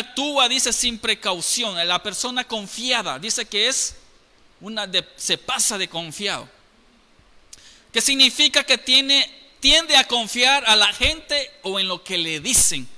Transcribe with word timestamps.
actúa, 0.00 0.48
dice, 0.48 0.72
sin 0.72 0.98
precaución. 0.98 1.76
La 1.86 2.02
persona 2.02 2.44
confiada, 2.44 3.18
dice 3.18 3.44
que 3.46 3.68
es 3.68 3.96
una 4.60 4.86
de, 4.86 5.06
se 5.16 5.38
pasa 5.38 5.78
de 5.78 5.88
confiado. 5.88 6.48
Que 7.92 8.00
significa 8.00 8.64
que 8.64 8.78
tiene, 8.78 9.30
tiende 9.60 9.96
a 9.96 10.06
confiar 10.06 10.64
a 10.66 10.76
la 10.76 10.92
gente 10.92 11.50
o 11.62 11.78
en 11.78 11.88
lo 11.88 12.02
que 12.02 12.18
le 12.18 12.40
dicen. 12.40 12.88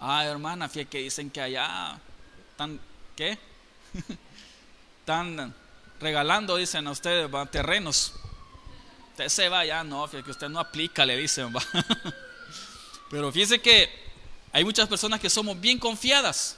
Ah, 0.00 0.24
hermana, 0.24 0.68
fíjate 0.68 0.90
que 0.90 0.98
dicen 0.98 1.30
que 1.30 1.40
allá 1.40 1.98
están, 2.50 2.78
¿qué? 3.16 3.38
están 5.00 5.54
regalando, 6.00 6.56
dicen 6.56 6.86
a 6.86 6.90
ustedes, 6.90 7.32
va, 7.32 7.46
terrenos. 7.46 8.12
Usted 9.10 9.28
se 9.28 9.48
va 9.48 9.64
ya, 9.64 9.82
no, 9.82 10.08
que 10.10 10.30
usted 10.30 10.48
no 10.48 10.60
aplica, 10.60 11.06
le 11.06 11.16
dicen, 11.16 11.54
va. 11.54 11.62
Pero 13.10 13.32
fíjese 13.32 13.60
que 13.60 13.90
hay 14.52 14.64
muchas 14.64 14.88
personas 14.88 15.20
que 15.20 15.30
somos 15.30 15.60
bien 15.60 15.78
confiadas. 15.78 16.56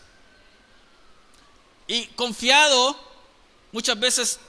Y 1.86 2.06
confiado 2.08 2.98
muchas 3.72 3.98
veces 3.98 4.40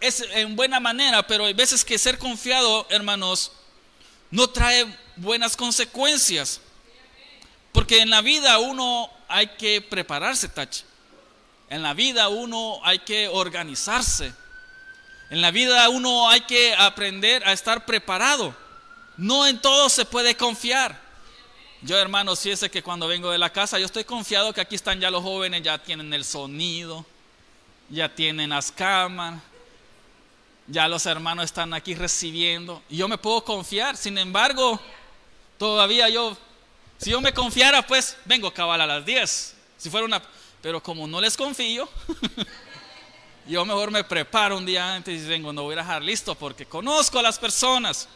es 0.00 0.24
en 0.32 0.56
buena 0.56 0.80
manera, 0.80 1.26
pero 1.26 1.44
hay 1.44 1.52
veces 1.52 1.84
que 1.84 1.98
ser 1.98 2.18
confiado, 2.18 2.86
hermanos, 2.88 3.52
no 4.30 4.48
trae 4.48 4.86
buenas 5.16 5.56
consecuencias. 5.56 6.60
Porque 7.72 8.00
en 8.00 8.10
la 8.10 8.20
vida 8.22 8.58
uno 8.58 9.10
hay 9.28 9.48
que 9.48 9.80
prepararse, 9.80 10.48
Tach. 10.48 10.82
En 11.70 11.82
la 11.82 11.94
vida 11.94 12.28
uno 12.28 12.80
hay 12.82 13.00
que 13.00 13.28
organizarse. 13.28 14.32
En 15.30 15.42
la 15.42 15.50
vida 15.50 15.88
uno 15.88 16.28
hay 16.28 16.40
que 16.42 16.74
aprender 16.74 17.46
a 17.46 17.52
estar 17.52 17.84
preparado. 17.84 18.54
No 19.16 19.46
en 19.46 19.60
todo 19.60 19.88
se 19.88 20.04
puede 20.04 20.36
confiar. 20.36 20.98
Yo, 21.82 21.96
hermano, 21.98 22.32
es 22.32 22.68
que 22.70 22.82
cuando 22.82 23.06
vengo 23.06 23.30
de 23.30 23.38
la 23.38 23.52
casa, 23.52 23.78
yo 23.78 23.86
estoy 23.86 24.04
confiado 24.04 24.52
que 24.52 24.60
aquí 24.60 24.74
están 24.74 25.00
ya 25.00 25.10
los 25.10 25.22
jóvenes, 25.22 25.62
ya 25.62 25.78
tienen 25.78 26.12
el 26.12 26.24
sonido, 26.24 27.04
ya 27.88 28.08
tienen 28.08 28.50
las 28.50 28.72
cámaras, 28.72 29.40
ya 30.66 30.88
los 30.88 31.06
hermanos 31.06 31.44
están 31.44 31.74
aquí 31.74 31.94
recibiendo. 31.94 32.82
Y 32.88 32.96
yo 32.96 33.06
me 33.08 33.18
puedo 33.18 33.44
confiar. 33.44 33.96
Sin 33.96 34.18
embargo, 34.18 34.80
todavía 35.56 36.08
yo, 36.08 36.36
si 36.96 37.10
yo 37.10 37.20
me 37.20 37.32
confiara, 37.32 37.86
pues 37.86 38.16
vengo 38.24 38.48
a 38.48 38.54
cabal 38.54 38.80
a 38.80 38.86
las 38.86 39.04
10. 39.04 39.54
Si 39.76 39.90
fuera 39.90 40.06
una. 40.06 40.22
Pero 40.62 40.82
como 40.82 41.06
no 41.06 41.20
les 41.20 41.36
confío, 41.36 41.88
yo 43.46 43.64
mejor 43.64 43.90
me 43.90 44.04
preparo 44.04 44.56
un 44.56 44.66
día 44.66 44.94
antes 44.94 45.22
y 45.22 45.26
vengo, 45.26 45.52
no 45.52 45.62
voy 45.62 45.74
a 45.74 45.78
dejar 45.78 46.02
listo 46.02 46.34
porque 46.34 46.66
conozco 46.66 47.18
a 47.18 47.22
las 47.22 47.38
personas. 47.38 48.08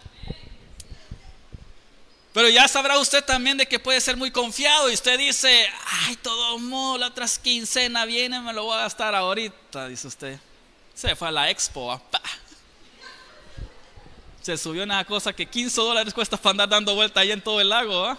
Pero 2.32 2.48
ya 2.48 2.66
sabrá 2.66 2.98
usted 2.98 3.22
también 3.22 3.58
de 3.58 3.66
que 3.66 3.78
puede 3.78 4.00
ser 4.00 4.16
muy 4.16 4.30
confiado 4.30 4.90
y 4.90 4.94
usted 4.94 5.18
dice, 5.18 5.68
ay, 6.06 6.16
todo 6.16 6.58
modo, 6.58 6.98
la 6.98 7.08
otra 7.08 7.26
quincena 7.42 8.06
viene, 8.06 8.40
me 8.40 8.54
lo 8.54 8.64
voy 8.64 8.74
a 8.74 8.82
gastar 8.82 9.14
ahorita, 9.14 9.88
dice 9.88 10.08
usted. 10.08 10.40
Se 10.94 11.14
fue 11.14 11.28
a 11.28 11.30
la 11.30 11.50
expo, 11.50 12.00
Se 14.40 14.56
subió 14.56 14.82
una 14.82 15.04
cosa 15.04 15.32
que 15.32 15.46
15 15.46 15.80
dólares 15.80 16.14
cuesta 16.14 16.36
para 16.36 16.50
andar 16.52 16.68
dando 16.70 16.94
vuelta 16.94 17.20
ahí 17.20 17.32
en 17.32 17.42
todo 17.42 17.60
el 17.60 17.68
lago, 17.68 18.16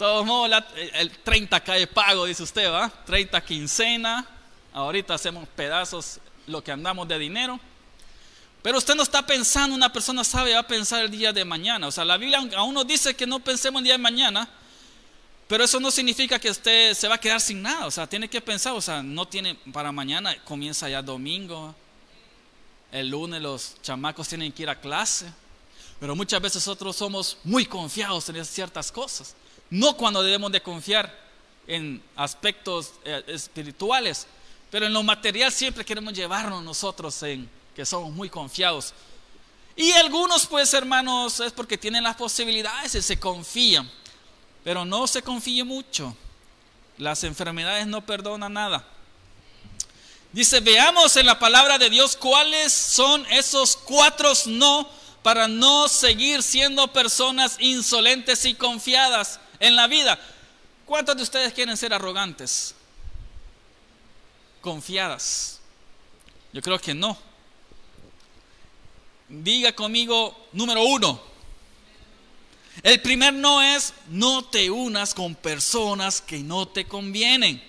¿va? 0.00 0.06
Todo 0.06 0.24
modo, 0.24 0.56
el 0.94 1.10
30 1.10 1.60
cae 1.60 1.86
pago, 1.86 2.24
dice 2.24 2.42
usted, 2.42 2.70
¿va? 2.70 2.90
30 3.06 3.40
quincena, 3.44 4.26
ahorita 4.72 5.14
hacemos 5.14 5.46
pedazos 5.48 6.20
lo 6.46 6.64
que 6.64 6.72
andamos 6.72 7.06
de 7.06 7.18
dinero. 7.18 7.60
Pero 8.62 8.78
usted 8.78 8.94
no 8.94 9.02
está 9.02 9.24
pensando, 9.24 9.74
una 9.74 9.92
persona 9.92 10.22
sabe, 10.24 10.52
va 10.54 10.60
a 10.60 10.66
pensar 10.66 11.04
el 11.04 11.10
día 11.10 11.32
de 11.32 11.44
mañana. 11.44 11.86
O 11.86 11.90
sea, 11.90 12.04
la 12.04 12.16
Biblia 12.16 12.40
aún 12.56 12.74
nos 12.74 12.86
dice 12.86 13.14
que 13.14 13.26
no 13.26 13.40
pensemos 13.40 13.80
el 13.80 13.84
día 13.84 13.94
de 13.94 13.98
mañana, 13.98 14.48
pero 15.48 15.64
eso 15.64 15.80
no 15.80 15.90
significa 15.90 16.38
que 16.38 16.50
usted 16.50 16.94
se 16.94 17.08
va 17.08 17.16
a 17.16 17.18
quedar 17.18 17.40
sin 17.40 17.62
nada. 17.62 17.86
O 17.86 17.90
sea, 17.90 18.06
tiene 18.06 18.28
que 18.28 18.40
pensar, 18.40 18.72
o 18.74 18.80
sea, 18.80 19.02
no 19.02 19.26
tiene 19.26 19.54
para 19.72 19.92
mañana, 19.92 20.36
comienza 20.44 20.88
ya 20.88 21.02
domingo, 21.02 21.74
el 22.92 23.08
lunes 23.08 23.40
los 23.40 23.76
chamacos 23.82 24.28
tienen 24.28 24.52
que 24.52 24.62
ir 24.62 24.70
a 24.70 24.78
clase. 24.78 25.26
Pero 25.98 26.14
muchas 26.16 26.40
veces 26.40 26.66
nosotros 26.66 26.96
somos 26.96 27.38
muy 27.44 27.66
confiados 27.66 28.28
en 28.28 28.44
ciertas 28.44 28.92
cosas. 28.92 29.34
No 29.70 29.96
cuando 29.96 30.22
debemos 30.22 30.50
de 30.52 30.60
confiar 30.60 31.16
en 31.66 32.02
aspectos 32.16 32.92
eh, 33.04 33.22
espirituales, 33.28 34.26
pero 34.70 34.86
en 34.86 34.92
lo 34.92 35.02
material 35.02 35.52
siempre 35.52 35.84
queremos 35.84 36.12
llevarnos 36.12 36.62
nosotros 36.62 37.22
en 37.22 37.48
que 37.74 37.86
somos 37.86 38.12
muy 38.12 38.28
confiados. 38.28 38.92
Y 39.76 39.92
algunos, 39.92 40.46
pues, 40.46 40.74
hermanos, 40.74 41.40
es 41.40 41.52
porque 41.52 41.78
tienen 41.78 42.02
las 42.02 42.16
posibilidades 42.16 42.94
y 42.96 43.02
se 43.02 43.18
confían. 43.18 43.90
Pero 44.64 44.84
no 44.84 45.06
se 45.06 45.22
confíe 45.22 45.64
mucho. 45.64 46.14
Las 46.98 47.24
enfermedades 47.24 47.86
no 47.86 48.04
perdonan 48.04 48.52
nada. 48.52 48.84
Dice, 50.32 50.60
veamos 50.60 51.16
en 51.16 51.26
la 51.26 51.38
palabra 51.38 51.78
de 51.78 51.90
Dios 51.90 52.16
cuáles 52.16 52.72
son 52.72 53.24
esos 53.30 53.74
cuatro 53.76 54.32
no 54.46 54.88
para 55.22 55.48
no 55.48 55.88
seguir 55.88 56.42
siendo 56.42 56.92
personas 56.92 57.56
insolentes 57.58 58.44
y 58.44 58.54
confiadas 58.54 59.40
en 59.60 59.76
la 59.76 59.86
vida. 59.86 60.18
¿Cuántos 60.86 61.16
de 61.16 61.22
ustedes 61.22 61.52
quieren 61.52 61.76
ser 61.76 61.94
arrogantes? 61.94 62.74
Confiadas. 64.60 65.60
Yo 66.52 66.60
creo 66.60 66.78
que 66.78 66.94
no. 66.94 67.16
Diga 69.28 69.72
conmigo 69.72 70.48
número 70.52 70.82
uno. 70.82 71.22
El 72.82 73.00
primer 73.02 73.32
no 73.32 73.62
es 73.62 73.92
no 74.08 74.44
te 74.46 74.70
unas 74.70 75.14
con 75.14 75.34
personas 75.34 76.20
que 76.20 76.38
no 76.38 76.66
te 76.66 76.86
convienen. 76.86 77.62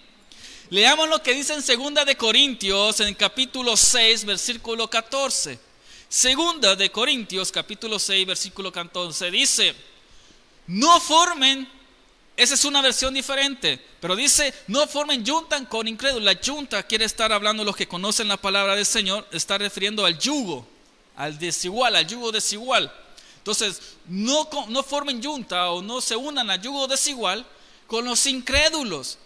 Leamos 0.69 1.09
lo 1.09 1.22
que 1.22 1.34
dice 1.34 1.53
en 1.53 1.62
Segunda 1.62 2.06
de 2.06 2.16
Corintios 2.16 3.01
en 3.01 3.13
capítulo 3.13 3.75
6, 3.75 4.25
versículo 4.25 4.90
14. 4.90 5.59
Segunda 6.07 6.75
de 6.75 6.90
Corintios, 6.90 7.51
capítulo 7.51 8.00
6, 8.00 8.25
versículo 8.25 8.72
14 8.72 9.31
dice, 9.31 9.75
no 10.68 11.00
formen, 11.01 11.69
esa 12.41 12.56
es 12.56 12.66
una 12.66 12.81
versión 12.81 13.13
diferente, 13.13 13.79
pero 14.00 14.16
dice, 14.16 14.53
no 14.68 14.88
formen 14.88 15.25
juntan 15.25 15.66
con 15.66 15.88
incrédulos. 15.88 16.24
La 16.24 16.40
junta 16.44 16.84
quiere 16.84 17.06
estar 17.06 17.31
hablando 17.31 17.63
los 17.63 17.75
que 17.75 17.88
conocen 17.88 18.28
la 18.28 18.38
palabra 18.38 18.75
del 18.75 18.85
Señor, 18.85 19.28
está 19.31 19.57
refiriendo 19.57 20.06
al 20.06 20.18
yugo 20.18 20.68
al 21.16 21.38
desigual, 21.38 21.96
al 21.96 22.07
yugo 22.07 22.31
desigual. 22.31 22.91
Entonces, 23.38 23.80
no, 24.07 24.50
no 24.69 24.84
formen 24.84 25.24
junta 25.24 25.69
o 25.69 25.81
no 25.81 26.01
se 26.01 26.16
unan 26.16 26.50
al 26.50 26.62
yugo 26.62 26.88
desigual 26.88 27.46
con 27.88 28.06
los 28.06 28.25
incrédulos 28.25 29.18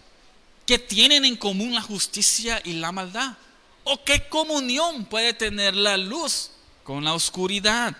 que 0.66 0.78
tienen 0.78 1.24
en 1.24 1.36
común 1.36 1.74
la 1.74 1.82
justicia 1.82 2.60
y 2.64 2.74
la 2.74 2.92
maldad. 2.92 3.36
¿O 3.84 4.02
qué 4.04 4.28
comunión 4.28 5.04
puede 5.04 5.32
tener 5.32 5.74
la 5.74 5.96
luz 5.96 6.50
con 6.82 7.04
la 7.04 7.14
oscuridad? 7.14 7.96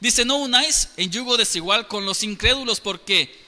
Dice, 0.00 0.24
no 0.24 0.36
unáis 0.36 0.88
en 0.96 1.10
yugo 1.10 1.36
desigual 1.36 1.86
con 1.86 2.06
los 2.06 2.22
incrédulos 2.22 2.80
porque 2.80 3.41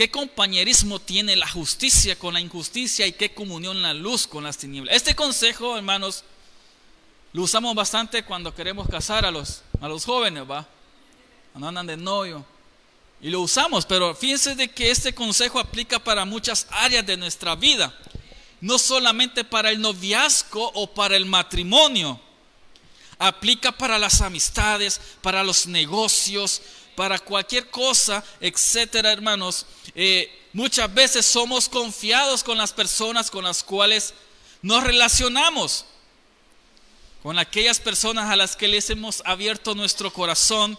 ¿qué 0.00 0.10
compañerismo 0.10 0.98
tiene 0.98 1.36
la 1.36 1.46
justicia 1.46 2.18
con 2.18 2.32
la 2.32 2.40
injusticia 2.40 3.06
y 3.06 3.12
qué 3.12 3.34
comunión 3.34 3.82
la 3.82 3.92
luz 3.92 4.26
con 4.26 4.42
las 4.42 4.56
tinieblas? 4.56 4.96
Este 4.96 5.14
consejo, 5.14 5.76
hermanos, 5.76 6.24
lo 7.34 7.42
usamos 7.42 7.74
bastante 7.74 8.24
cuando 8.24 8.54
queremos 8.54 8.88
casar 8.88 9.26
a 9.26 9.30
los, 9.30 9.60
a 9.78 9.88
los 9.88 10.06
jóvenes, 10.06 10.44
¿va? 10.50 10.66
Cuando 11.52 11.68
andan 11.68 11.86
de 11.86 11.98
novio. 11.98 12.46
Y 13.20 13.28
lo 13.28 13.42
usamos, 13.42 13.84
pero 13.84 14.14
fíjense 14.14 14.54
de 14.54 14.68
que 14.68 14.90
este 14.90 15.14
consejo 15.14 15.60
aplica 15.60 15.98
para 15.98 16.24
muchas 16.24 16.66
áreas 16.70 17.04
de 17.04 17.18
nuestra 17.18 17.54
vida. 17.54 17.94
No 18.62 18.78
solamente 18.78 19.44
para 19.44 19.68
el 19.68 19.82
noviazgo 19.82 20.72
o 20.76 20.94
para 20.94 21.14
el 21.14 21.26
matrimonio. 21.26 22.18
Aplica 23.18 23.70
para 23.70 23.98
las 23.98 24.22
amistades, 24.22 24.98
para 25.20 25.44
los 25.44 25.66
negocios, 25.66 26.62
para 26.94 27.18
cualquier 27.18 27.70
cosa, 27.70 28.24
etcétera, 28.40 29.12
hermanos. 29.12 29.66
Eh, 29.94 30.30
muchas 30.52 30.92
veces 30.92 31.26
somos 31.26 31.68
confiados 31.68 32.42
con 32.42 32.58
las 32.58 32.72
personas 32.72 33.30
con 33.30 33.44
las 33.44 33.62
cuales 33.62 34.14
nos 34.62 34.84
relacionamos 34.84 35.86
con 37.22 37.38
aquellas 37.38 37.78
personas 37.80 38.30
a 38.30 38.36
las 38.36 38.56
que 38.56 38.68
les 38.68 38.88
hemos 38.90 39.22
abierto 39.26 39.74
nuestro 39.74 40.12
corazón 40.12 40.78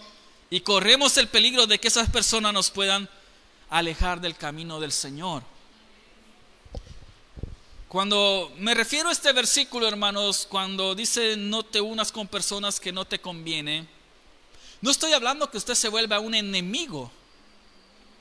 y 0.49 0.61
corremos 0.61 1.17
el 1.17 1.27
peligro 1.27 1.67
de 1.67 1.79
que 1.79 1.87
esas 1.87 2.09
personas 2.09 2.53
nos 2.53 2.71
puedan 2.71 3.09
alejar 3.69 4.19
del 4.19 4.35
camino 4.35 4.79
del 4.79 4.91
Señor. 4.91 5.43
Cuando 7.87 8.51
me 8.57 8.73
refiero 8.73 9.09
a 9.09 9.11
este 9.11 9.31
versículo, 9.33 9.87
hermanos, 9.87 10.47
cuando 10.49 10.95
dice 10.95 11.35
no 11.37 11.63
te 11.63 11.81
unas 11.81 12.11
con 12.11 12.27
personas 12.27 12.79
que 12.79 12.91
no 12.91 13.05
te 13.05 13.19
conviene, 13.19 13.87
no 14.81 14.89
estoy 14.89 15.13
hablando 15.13 15.49
que 15.49 15.57
usted 15.57 15.75
se 15.75 15.89
vuelva 15.89 16.19
un 16.19 16.33
enemigo 16.33 17.11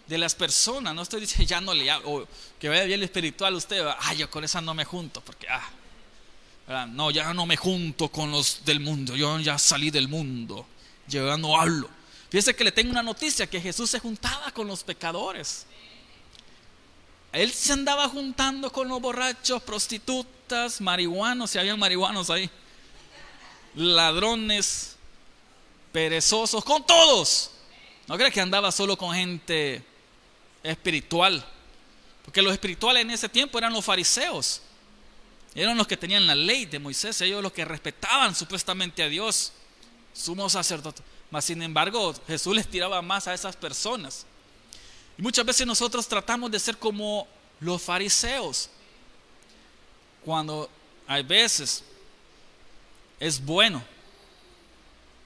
de 0.07 0.19
las 0.19 0.35
personas, 0.35 0.95
no 0.95 1.03
estoy 1.03 1.21
diciendo 1.21 1.47
ya 1.49 1.61
no 1.61 1.73
le 1.73 1.91
o 2.05 2.27
que 2.59 2.69
vaya 2.69 2.85
bien 2.85 3.03
espiritual 3.03 3.55
usted, 3.55 3.87
ah, 3.87 4.15
yo 4.15 4.29
con 4.31 4.45
esa 4.45 4.61
no 4.61 4.75
me 4.75 4.85
junto, 4.85 5.21
porque 5.21 5.47
ah, 5.49 6.87
No, 6.89 7.11
ya 7.11 7.33
no 7.33 7.47
me 7.47 7.57
junto 7.57 8.09
con 8.09 8.31
los 8.31 8.65
del 8.65 8.81
mundo, 8.81 9.17
yo 9.17 9.39
ya 9.39 9.59
salí 9.59 9.91
del 9.91 10.09
mundo, 10.09 10.67
yo 11.09 11.27
ya 11.27 11.37
no 11.37 11.59
hablo. 11.59 11.89
Fíjese 12.29 12.55
que 12.55 12.65
le 12.65 12.73
tengo 12.73 12.91
una 12.91 13.03
noticia, 13.03 13.49
que 13.49 13.61
Jesús 13.61 13.91
se 13.91 13.99
juntaba 13.99 14.53
con 14.53 14.67
los 14.67 14.85
pecadores. 14.85 15.67
Él 17.33 17.53
se 17.53 17.73
andaba 17.73 18.09
juntando 18.09 18.71
con 18.71 18.89
los 18.89 19.01
borrachos, 19.01 19.63
prostitutas, 19.63 20.81
marihuanos, 20.81 21.51
si 21.51 21.59
habían 21.59 21.79
marihuanos 21.79 22.31
ahí, 22.31 22.51
ladrones, 23.75 24.97
perezosos, 25.93 26.65
con 26.65 26.87
todos. 26.87 27.51
No 28.07 28.17
cree 28.17 28.31
que 28.31 28.41
andaba 28.41 28.73
solo 28.73 28.97
con 28.97 29.15
gente 29.15 29.85
espiritual, 30.63 31.45
porque 32.25 32.43
los 32.43 32.53
espirituales 32.53 33.03
en 33.03 33.11
ese 33.11 33.29
tiempo 33.29 33.59
eran 33.59 33.73
los 33.73 33.85
fariseos, 33.85 34.63
eran 35.55 35.77
los 35.77 35.87
que 35.87 35.97
tenían 35.97 36.27
la 36.27 36.35
ley 36.35 36.67
de 36.67 36.79
Moisés, 36.79 37.21
ellos 37.21 37.43
los 37.43 37.53
que 37.53 37.65
respetaban 37.65 38.35
supuestamente 38.35 39.03
a 39.03 39.09
Dios, 39.09 39.53
sumo 40.13 40.49
sacerdote. 40.49 41.03
Mas 41.31 41.45
sin 41.45 41.63
embargo, 41.63 42.15
Jesús 42.27 42.55
les 42.55 42.69
tiraba 42.69 43.01
más 43.03 43.29
a 43.29 43.35
esas 43.35 43.57
personas. 43.57 44.27
Y 45.17 45.23
muchas 45.23 45.45
veces 45.45 45.67
nosotros 45.67 46.09
tratamos 46.09 46.51
de 46.51 46.59
ser 46.59 46.77
como 46.77 47.29
los 47.61 47.81
fariseos. 47.81 48.71
Cuando 50.25 50.69
hay 51.07 51.23
veces 51.23 51.85
es 53.19 53.45
bueno, 53.45 53.83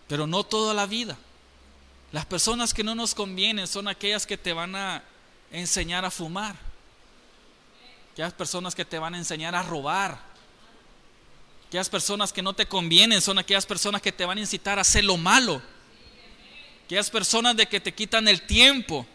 pero 0.09 0.27
no 0.27 0.45
toda 0.45 0.75
la 0.75 0.87
vida. 0.87 1.17
Las 2.13 2.27
personas 2.27 2.73
que 2.73 2.85
no 2.85 2.95
nos 2.95 3.15
convienen 3.15 3.67
son 3.67 3.89
aquellas 3.89 4.27
que 4.27 4.39
te 4.39 4.53
van 4.53 4.77
a 4.77 5.03
enseñar 5.51 6.05
a 6.05 6.11
fumar. 6.11 6.57
Aquellas 8.13 8.33
personas 8.33 8.75
que 8.75 8.85
te 8.85 8.99
van 8.99 9.15
a 9.15 9.19
enseñar 9.19 9.55
a 9.55 9.63
robar. 9.63 10.21
Aquellas 11.67 11.89
personas 11.89 12.33
que 12.33 12.43
no 12.43 12.53
te 12.53 12.67
convienen 12.67 13.21
son 13.21 13.39
aquellas 13.39 13.67
personas 13.67 14.01
que 14.01 14.13
te 14.13 14.25
van 14.25 14.39
a 14.39 14.43
incitar 14.43 14.79
a 14.79 14.83
hacer 14.83 15.05
lo 15.05 15.17
malo 15.17 15.61
aquellas 16.85 17.09
personas 17.09 17.57
de 17.57 17.67
que 17.67 17.81
te 17.81 17.95
quitan 17.95 18.29
el 18.29 18.43
tiempo. 18.43 19.07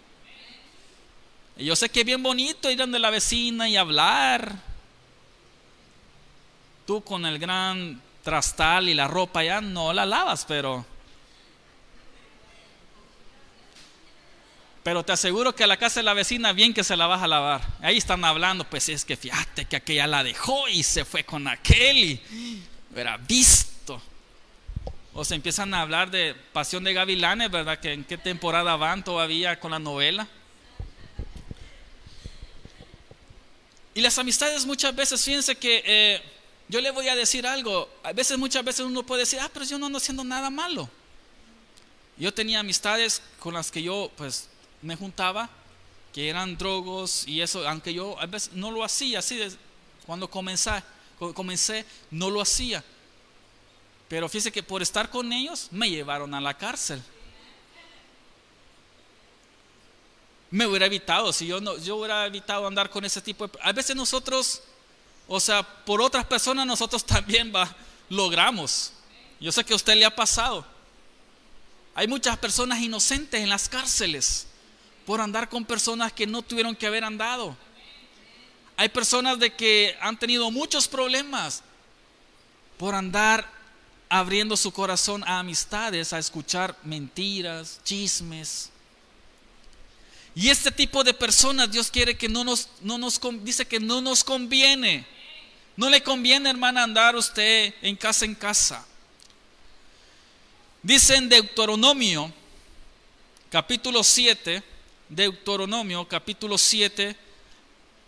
Y 1.55 1.65
yo 1.65 1.75
sé 1.75 1.89
que 1.89 1.99
es 1.99 2.05
bien 2.05 2.23
bonito 2.23 2.69
ir 2.71 2.77
donde 2.77 2.99
la 2.99 3.09
vecina 3.09 3.69
y 3.69 3.77
hablar. 3.77 4.55
Tú 6.87 7.01
con 7.01 7.25
el 7.25 7.37
gran 7.37 8.01
trastal 8.23 8.89
y 8.89 8.93
la 8.93 9.07
ropa 9.07 9.43
ya 9.43 9.61
no 9.61 9.93
la 9.93 10.05
lavas, 10.05 10.45
pero... 10.45 10.85
Pero 14.83 15.03
te 15.03 15.11
aseguro 15.11 15.53
que 15.53 15.65
a 15.65 15.67
la 15.67 15.77
casa 15.77 15.99
de 15.99 16.05
la 16.05 16.13
vecina 16.13 16.53
bien 16.53 16.73
que 16.73 16.83
se 16.83 16.95
la 16.95 17.05
vas 17.05 17.21
a 17.21 17.27
lavar. 17.27 17.61
Ahí 17.81 17.97
están 17.97 18.23
hablando, 18.23 18.63
pues 18.63 18.89
es 18.89 19.03
que 19.03 19.17
fíjate 19.17 19.65
que 19.65 19.75
aquella 19.75 20.07
la 20.07 20.23
dejó 20.23 20.67
y 20.69 20.83
se 20.83 21.05
fue 21.05 21.23
con 21.23 21.47
aquel 21.47 21.97
y 21.97 22.63
era 22.95 23.17
visto. 23.17 24.01
O 25.13 25.25
se 25.25 25.35
empiezan 25.35 25.73
a 25.73 25.81
hablar 25.81 26.09
de 26.09 26.33
Pasión 26.53 26.83
de 26.85 26.93
Gavilanes, 26.93 27.51
¿verdad? 27.51 27.79
Que 27.79 27.91
en 27.93 28.03
qué 28.05 28.17
temporada 28.17 28.75
van 28.77 29.03
todavía 29.03 29.59
con 29.59 29.71
la 29.71 29.79
novela. 29.79 30.27
Y 33.93 34.01
las 34.01 34.17
amistades 34.17 34.65
muchas 34.65 34.95
veces, 34.95 35.23
fíjense 35.23 35.55
que 35.57 35.83
eh, 35.85 36.21
yo 36.69 36.79
le 36.79 36.91
voy 36.91 37.09
a 37.09 37.15
decir 37.15 37.45
algo. 37.45 37.89
A 38.03 38.13
veces, 38.13 38.37
muchas 38.37 38.63
veces 38.63 38.85
uno 38.85 39.03
puede 39.03 39.21
decir, 39.21 39.39
ah, 39.41 39.49
pero 39.51 39.65
yo 39.65 39.77
no 39.77 39.87
ando 39.87 39.97
haciendo 39.97 40.23
nada 40.23 40.49
malo. 40.49 40.89
Yo 42.15 42.33
tenía 42.33 42.59
amistades 42.59 43.21
con 43.39 43.55
las 43.55 43.71
que 43.71 43.81
yo, 43.81 44.11
pues, 44.15 44.49
me 44.81 44.95
juntaba, 44.95 45.49
que 46.13 46.29
eran 46.29 46.57
drogos 46.57 47.27
y 47.27 47.41
eso, 47.41 47.67
aunque 47.67 47.93
yo 47.93 48.19
a 48.19 48.25
veces 48.27 48.53
no 48.53 48.71
lo 48.71 48.83
hacía 48.83 49.19
así, 49.19 49.39
cuando 50.05 50.29
comencé, 50.29 50.83
comencé, 51.33 51.85
no 52.11 52.29
lo 52.29 52.41
hacía. 52.41 52.83
Pero 54.07 54.27
fíjese 54.29 54.51
que 54.51 54.63
por 54.63 54.81
estar 54.81 55.09
con 55.09 55.31
ellos 55.31 55.69
me 55.71 55.89
llevaron 55.89 56.33
a 56.33 56.41
la 56.41 56.55
cárcel. 56.55 57.01
Me 60.51 60.65
hubiera 60.65 60.87
evitado, 60.87 61.31
si 61.31 61.45
yo 61.45 61.61
no, 61.61 61.77
yo 61.77 61.97
hubiera 61.97 62.25
evitado 62.25 62.65
andar 62.65 62.89
con 62.89 63.05
ese 63.05 63.21
tipo 63.21 63.47
de... 63.47 63.59
A 63.61 63.71
veces 63.71 63.95
nosotros, 63.95 64.63
o 65.31 65.39
sea, 65.39 65.61
por 65.61 66.01
otras 66.01 66.25
personas 66.25 66.65
nosotros 66.65 67.05
también 67.05 67.53
va, 67.55 67.73
logramos. 68.09 68.93
Yo 69.39 69.51
sé 69.51 69.63
que 69.63 69.73
a 69.73 69.75
usted 69.75 69.95
le 69.95 70.03
ha 70.03 70.15
pasado. 70.15 70.65
Hay 71.93 72.07
muchas 72.07 72.35
personas 72.39 72.81
inocentes 72.81 73.39
en 73.39 73.47
las 73.47 73.69
cárceles 73.69 74.47
por 75.05 75.21
andar 75.21 75.47
con 75.47 75.65
personas 75.65 76.11
que 76.11 76.25
no 76.25 76.41
tuvieron 76.41 76.75
que 76.75 76.87
haber 76.87 77.03
andado. 77.03 77.55
Hay 78.75 78.89
personas 78.89 79.37
de 79.37 79.53
que 79.53 79.95
han 80.01 80.17
tenido 80.17 80.49
muchos 80.49 80.87
problemas 80.87 81.61
por 82.79 82.95
andar 82.95 83.47
abriendo 84.09 84.57
su 84.57 84.71
corazón 84.71 85.23
a 85.25 85.37
amistades, 85.37 86.11
a 86.11 86.17
escuchar 86.17 86.75
mentiras, 86.83 87.79
chismes. 87.83 88.71
Y 90.33 90.49
este 90.49 90.71
tipo 90.71 91.03
de 91.03 91.13
personas 91.13 91.71
Dios 91.71 91.91
quiere 91.91 92.17
que 92.17 92.29
no 92.29 92.43
nos, 92.43 92.69
no 92.81 92.97
nos 92.97 93.21
dice 93.43 93.67
que 93.67 93.79
no 93.79 94.01
nos 94.01 94.23
conviene. 94.23 95.18
No 95.79 95.89
le 95.89 96.03
conviene, 96.03 96.49
hermana, 96.49 96.83
andar 96.83 97.15
usted 97.15 97.73
en 97.81 97.95
casa 97.95 98.25
en 98.25 98.35
casa. 98.35 98.85
Dice 100.83 101.15
en 101.15 101.29
Deuteronomio, 101.29 102.33
capítulo 103.49 104.03
7, 104.03 104.61
Deuteronomio, 105.07 106.05
capítulo 106.05 106.57
7, 106.57 107.15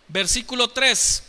versículo 0.10 0.68
3. 0.68 1.24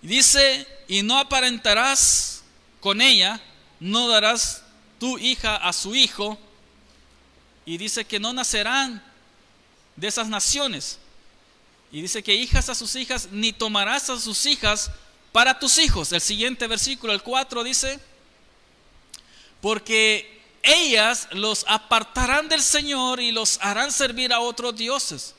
Dice, 0.00 0.66
y 0.88 1.02
no 1.02 1.18
aparentarás 1.18 2.42
con 2.80 3.02
ella 3.02 3.38
no 3.80 4.08
darás 4.08 4.62
tu 4.98 5.18
hija 5.18 5.56
a 5.56 5.74
su 5.74 5.94
hijo. 5.94 6.38
Y 7.66 7.76
dice 7.76 8.06
que 8.06 8.18
no 8.18 8.32
nacerán 8.32 9.04
de 9.94 10.08
esas 10.08 10.28
naciones. 10.28 10.98
Y 11.92 12.00
dice 12.00 12.22
que 12.22 12.34
hijas 12.34 12.70
a 12.70 12.74
sus 12.74 12.96
hijas, 12.96 13.28
ni 13.30 13.52
tomarás 13.52 14.08
a 14.08 14.18
sus 14.18 14.46
hijas 14.46 14.90
para 15.32 15.58
tus 15.58 15.78
hijos. 15.78 16.12
El 16.12 16.20
siguiente 16.20 16.66
versículo, 16.66 17.12
el 17.12 17.22
4, 17.22 17.64
dice, 17.64 17.98
porque 19.60 20.40
ellas 20.62 21.28
los 21.32 21.64
apartarán 21.66 22.48
del 22.48 22.62
Señor 22.62 23.20
y 23.20 23.32
los 23.32 23.58
harán 23.60 23.90
servir 23.90 24.32
a 24.32 24.40
otros 24.40 24.76
dioses. 24.76 25.34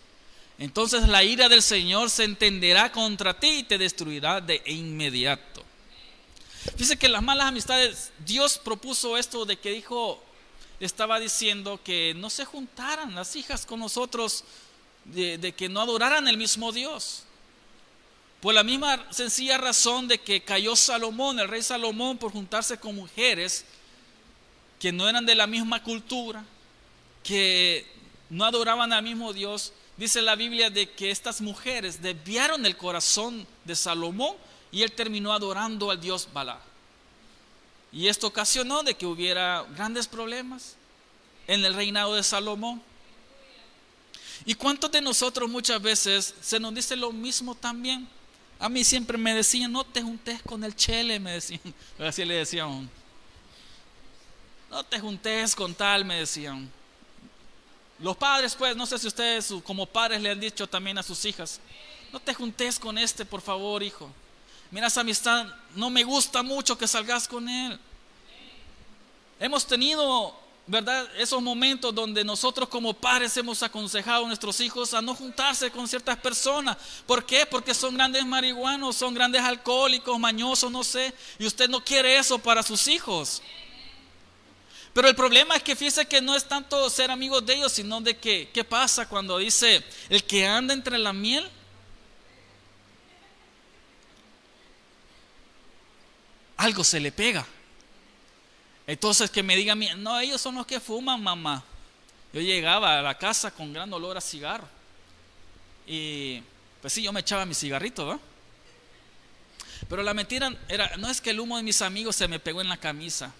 Entonces 0.59 1.07
la 1.07 1.23
ira 1.23 1.49
del 1.49 1.61
Señor 1.61 2.09
se 2.09 2.23
entenderá 2.23 2.91
contra 2.91 3.39
ti 3.39 3.47
y 3.59 3.63
te 3.63 3.77
destruirá 3.77 4.41
de 4.41 4.61
inmediato. 4.65 5.63
Dice 6.77 6.97
que 6.97 7.09
las 7.09 7.21
malas 7.21 7.47
amistades, 7.47 8.11
Dios 8.25 8.57
propuso 8.57 9.17
esto 9.17 9.45
de 9.45 9.57
que 9.57 9.71
dijo, 9.71 10.23
estaba 10.79 11.19
diciendo 11.19 11.79
que 11.83 12.13
no 12.15 12.29
se 12.29 12.45
juntaran 12.45 13.15
las 13.15 13.35
hijas 13.35 13.65
con 13.65 13.79
nosotros, 13.79 14.43
de, 15.05 15.53
que 15.57 15.69
no 15.69 15.81
adoraran 15.81 16.27
el 16.27 16.37
mismo 16.37 16.71
Dios. 16.71 17.23
Por 18.43 18.53
la 18.53 18.65
misma 18.65 19.01
sencilla 19.09 19.57
razón 19.57 20.09
de 20.09 20.19
que 20.19 20.41
cayó 20.41 20.75
Salomón, 20.75 21.39
el 21.39 21.47
rey 21.47 21.63
Salomón, 21.63 22.17
por 22.17 22.33
juntarse 22.33 22.77
con 22.77 22.93
mujeres 22.93 23.63
que 24.81 24.91
no 24.91 25.07
eran 25.07 25.25
de 25.25 25.33
la 25.33 25.47
misma 25.47 25.81
cultura, 25.81 26.43
que 27.23 27.87
no 28.29 28.43
adoraban 28.43 28.91
al 28.91 29.01
mismo 29.01 29.31
Dios. 29.31 29.71
Dice 29.95 30.21
la 30.21 30.35
Biblia 30.35 30.69
de 30.69 30.89
que 30.91 31.09
estas 31.09 31.39
mujeres 31.39 32.01
desviaron 32.01 32.65
el 32.65 32.75
corazón 32.75 33.47
de 33.63 33.77
Salomón 33.77 34.35
y 34.73 34.81
él 34.81 34.91
terminó 34.91 35.31
adorando 35.31 35.89
al 35.89 36.01
dios 36.01 36.27
Balá. 36.33 36.59
Y 37.93 38.09
esto 38.09 38.27
ocasionó 38.27 38.83
de 38.83 38.95
que 38.95 39.05
hubiera 39.05 39.65
grandes 39.73 40.05
problemas 40.05 40.75
en 41.47 41.63
el 41.63 41.73
reinado 41.73 42.15
de 42.15 42.23
Salomón. 42.23 42.81
¿Y 44.45 44.53
cuántos 44.55 44.91
de 44.91 44.99
nosotros 44.99 45.49
muchas 45.49 45.81
veces 45.81 46.35
se 46.41 46.59
nos 46.59 46.75
dice 46.75 46.97
lo 46.97 47.13
mismo 47.13 47.55
también? 47.55 48.05
A 48.63 48.69
mí 48.69 48.83
siempre 48.83 49.17
me 49.17 49.33
decían, 49.33 49.71
no 49.71 49.83
te 49.83 50.01
juntes 50.01 50.41
con 50.43 50.63
el 50.63 50.75
chele, 50.75 51.19
me 51.19 51.31
decían. 51.31 51.61
Así 51.99 52.23
le 52.23 52.35
decían. 52.35 52.89
No 54.69 54.83
te 54.83 54.99
juntes 54.99 55.55
con 55.55 55.75
tal, 55.75 56.05
me 56.05 56.15
decían. 56.15 56.71
Los 57.99 58.15
padres, 58.17 58.55
pues, 58.55 58.75
no 58.75 58.85
sé 58.85 58.97
si 58.97 59.07
ustedes 59.07 59.53
como 59.63 59.85
padres 59.85 60.21
le 60.21 60.31
han 60.31 60.39
dicho 60.39 60.67
también 60.67 60.97
a 60.97 61.03
sus 61.03 61.23
hijas, 61.25 61.59
no 62.11 62.19
te 62.19 62.33
juntes 62.33 62.79
con 62.79 62.97
este, 62.97 63.25
por 63.25 63.41
favor, 63.41 63.83
hijo 63.83 64.09
mira 64.73 64.87
esa 64.87 65.01
amistad, 65.01 65.45
no 65.75 65.91
me 65.91 66.03
gusta 66.03 66.41
mucho 66.41 66.75
que 66.75 66.87
salgas 66.87 67.27
con 67.27 67.47
él. 67.47 67.79
Hemos 69.39 69.67
tenido, 69.67 70.35
¿verdad? 70.65 71.09
Esos 71.17 71.41
momentos 71.41 71.93
donde 71.93 72.23
nosotros 72.23 72.69
como 72.69 72.93
padres 72.93 73.35
hemos 73.37 73.61
aconsejado 73.63 74.25
a 74.25 74.27
nuestros 74.27 74.59
hijos 74.61 74.93
a 74.93 75.01
no 75.01 75.13
juntarse 75.13 75.69
con 75.71 75.87
ciertas 75.87 76.17
personas. 76.17 76.77
¿Por 77.05 77.25
qué? 77.25 77.45
Porque 77.45 77.73
son 77.73 77.95
grandes 77.95 78.25
marihuanos, 78.25 78.95
son 78.95 79.13
grandes 79.13 79.41
alcohólicos, 79.41 80.19
mañosos, 80.19 80.71
no 80.71 80.83
sé. 80.83 81.13
Y 81.37 81.45
usted 81.45 81.69
no 81.69 81.83
quiere 81.83 82.17
eso 82.17 82.39
para 82.39 82.63
sus 82.63 82.87
hijos. 82.87 83.41
Pero 84.93 85.07
el 85.07 85.15
problema 85.15 85.55
es 85.55 85.63
que 85.63 85.75
fíjese 85.75 86.05
que 86.05 86.21
no 86.21 86.35
es 86.35 86.47
tanto 86.47 86.89
ser 86.89 87.11
amigos 87.11 87.45
de 87.45 87.55
ellos, 87.55 87.71
sino 87.71 87.99
de 87.99 88.15
que, 88.15 88.49
¿qué 88.53 88.63
pasa 88.63 89.09
cuando 89.09 89.39
dice, 89.39 89.83
el 90.09 90.23
que 90.23 90.45
anda 90.45 90.73
entre 90.73 90.97
la 90.97 91.13
miel 91.13 91.49
algo 96.63 96.83
se 96.83 96.99
le 96.99 97.11
pega. 97.11 97.45
Entonces 98.85 99.29
que 99.29 99.43
me 99.43 99.55
diga, 99.55 99.75
no, 99.75 100.19
ellos 100.19 100.41
son 100.41 100.55
los 100.55 100.65
que 100.65 100.79
fuman, 100.79 101.21
mamá. 101.21 101.63
Yo 102.33 102.41
llegaba 102.41 102.99
a 102.99 103.01
la 103.01 103.17
casa 103.17 103.51
con 103.51 103.71
gran 103.71 103.91
olor 103.93 104.17
a 104.17 104.21
cigarro. 104.21 104.67
Y 105.85 106.41
pues 106.81 106.93
sí, 106.93 107.03
yo 107.03 107.13
me 107.13 107.21
echaba 107.21 107.45
mi 107.45 107.53
cigarrito, 107.53 108.05
¿no? 108.05 108.19
Pero 109.87 110.03
la 110.03 110.13
mentira 110.13 110.53
era, 110.67 110.97
no 110.97 111.09
es 111.09 111.21
que 111.21 111.29
el 111.29 111.39
humo 111.39 111.57
de 111.57 111.63
mis 111.63 111.81
amigos 111.81 112.15
se 112.15 112.27
me 112.27 112.39
pegó 112.39 112.61
en 112.61 112.69
la 112.69 112.77
camisa. 112.77 113.33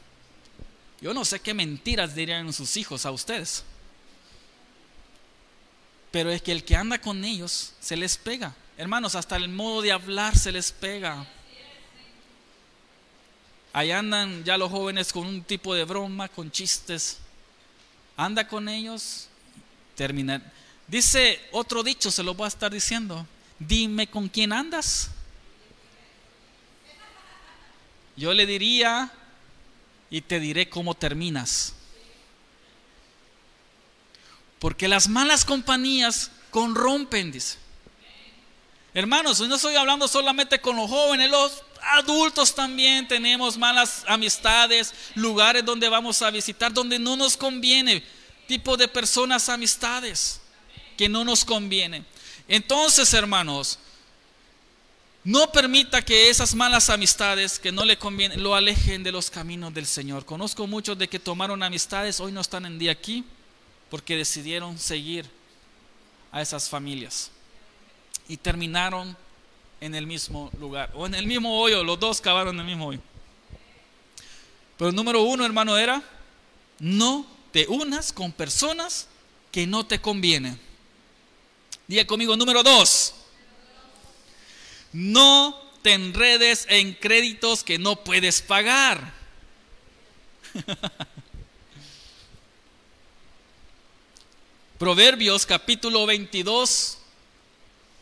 Yo 1.01 1.13
no 1.13 1.25
sé 1.25 1.39
qué 1.39 1.53
mentiras 1.53 2.15
dirían 2.15 2.53
sus 2.53 2.77
hijos 2.77 3.05
a 3.05 3.12
ustedes. 3.12 3.63
Pero 6.12 6.31
es 6.31 6.41
que 6.41 6.51
el 6.51 6.63
que 6.63 6.75
anda 6.75 7.01
con 7.01 7.25
ellos 7.25 7.73
se 7.79 7.97
les 7.97 8.17
pega. 8.17 8.55
Hermanos, 8.77 9.15
hasta 9.15 9.35
el 9.35 9.50
modo 9.50 9.81
de 9.81 9.91
hablar 9.91 10.38
se 10.38 10.51
les 10.51 10.71
pega. 10.71 11.25
Ahí 13.75 13.89
andan 13.89 14.44
ya 14.44 14.56
los 14.56 14.70
jóvenes 14.70 15.12
con 15.12 15.25
un 15.25 15.44
tipo 15.44 15.74
de 15.74 15.84
broma, 15.84 16.30
con 16.30 16.51
chistes. 16.51 17.18
Anda 18.15 18.48
con 18.48 18.70
ellos, 18.70 19.27
termina. 19.96 20.42
Dice 20.88 21.42
otro 21.51 21.82
dicho, 21.82 22.12
se 22.12 22.22
lo 22.22 22.36
voy 22.36 22.46
a 22.46 22.50
estar 22.50 22.72
diciendo. 22.72 23.25
Dime 23.58 24.06
con 24.06 24.30
quién 24.30 24.53
andas. 24.53 25.10
Yo 28.15 28.32
le 28.32 28.46
diría 28.46 29.12
y 30.12 30.22
te 30.22 30.39
diré 30.39 30.70
cómo 30.70 30.94
terminas. 30.94 31.74
Porque 34.60 34.88
las 34.88 35.10
malas 35.10 35.44
compañías 35.46 36.30
corrompen, 36.51 37.32
dice. 37.32 37.58
Hermanos, 38.94 39.39
no 39.42 39.56
estoy 39.56 39.75
hablando 39.75 40.08
solamente 40.08 40.62
con 40.62 40.75
los 40.75 40.88
jóvenes, 40.88 41.32
los 41.32 41.63
adultos 41.84 42.56
también 42.56 43.08
tenemos 43.08 43.58
malas 43.58 44.04
amistades, 44.08 44.94
lugares 45.16 45.66
donde 45.66 45.90
vamos 45.90 46.22
a 46.22 46.32
visitar, 46.32 46.74
donde 46.74 47.00
no 47.00 47.16
nos 47.16 47.38
conviene, 47.38 48.04
tipo 48.48 48.78
de 48.78 48.88
personas, 48.88 49.50
amistades 49.50 50.42
que 50.98 51.10
no 51.10 51.24
nos 51.24 51.44
conviene. 51.46 52.06
Entonces, 52.48 53.13
hermanos, 53.13 53.80
no 55.24 55.52
permita 55.52 56.02
que 56.02 56.30
esas 56.30 56.54
malas 56.54 56.90
amistades 56.90 57.58
que 57.58 57.72
no 57.72 57.86
le 57.86 57.98
convienen 57.98 58.44
lo 58.44 58.56
alejen 58.56 59.04
de 59.04 59.12
los 59.12 59.30
caminos 59.30 59.74
del 59.74 59.86
Señor. 59.86 60.25
Conozco 60.25 60.68
muchos 60.68 60.98
de 60.98 61.08
que 61.08 61.20
tomaron 61.20 61.63
amistades, 61.63 62.20
hoy 62.20 62.32
no 62.32 62.42
están 62.42 62.66
en 62.66 62.78
día 62.78 62.92
aquí, 62.92 63.24
porque 63.90 64.18
decidieron 64.18 64.78
seguir 64.78 65.30
a 66.32 66.42
esas 66.42 66.68
familias 66.68 67.32
y 68.28 68.38
terminaron 68.38 69.16
en 69.84 69.94
el 69.96 70.08
mismo 70.08 70.50
lugar 70.60 70.90
o 70.94 71.06
en 71.06 71.13
el 71.13 71.28
mismo 71.28 71.60
hoyo, 71.60 71.84
los 71.84 72.00
dos 72.00 72.22
cavaron 72.22 72.56
en 72.56 72.62
el 72.62 72.68
mismo 72.68 72.88
hoyo. 72.88 73.02
Pero 74.78 74.90
el 74.90 74.96
número 74.96 75.22
uno, 75.24 75.46
hermano, 75.46 75.78
era 75.78 76.02
no 76.80 77.28
te 77.52 77.68
unas 77.68 78.13
con 78.13 78.32
personas 78.32 79.10
que 79.52 79.68
no 79.68 79.86
te 79.86 80.00
convienen. 80.00 80.58
Diga 81.86 82.08
conmigo, 82.08 82.38
número 82.38 82.63
dos, 82.63 83.13
no 84.94 85.62
te 85.82 85.92
enredes 85.92 86.66
en 86.70 86.94
créditos 86.94 87.62
que 87.62 87.78
no 87.78 87.98
puedes 88.06 88.42
pagar. 88.42 89.12
Proverbios 94.80 95.46
capítulo 95.46 96.06
22, 96.06 97.00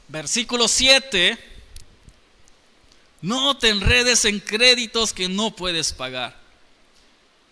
versículo 0.09 0.67
7 0.67 1.50
no 3.21 3.55
te 3.57 3.69
enredes 3.69 4.25
en 4.25 4.39
créditos 4.39 5.13
que 5.13 5.29
no 5.29 5.55
puedes 5.55 5.93
pagar. 5.93 6.39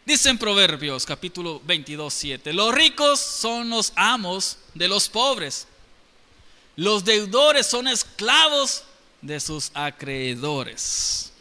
Dice 0.05 0.29
en 0.29 0.39
Proverbios 0.39 1.05
capítulo 1.05 1.61
22, 1.65 2.11
7, 2.11 2.53
los 2.53 2.73
ricos 2.73 3.19
son 3.19 3.69
los 3.69 3.93
amos 3.95 4.57
de 4.73 4.87
los 4.87 5.07
pobres. 5.07 5.67
Los 6.75 7.05
deudores 7.05 7.67
son 7.67 7.87
esclavos 7.87 8.83
de 9.21 9.39
sus 9.39 9.69
acreedores. 9.73 11.31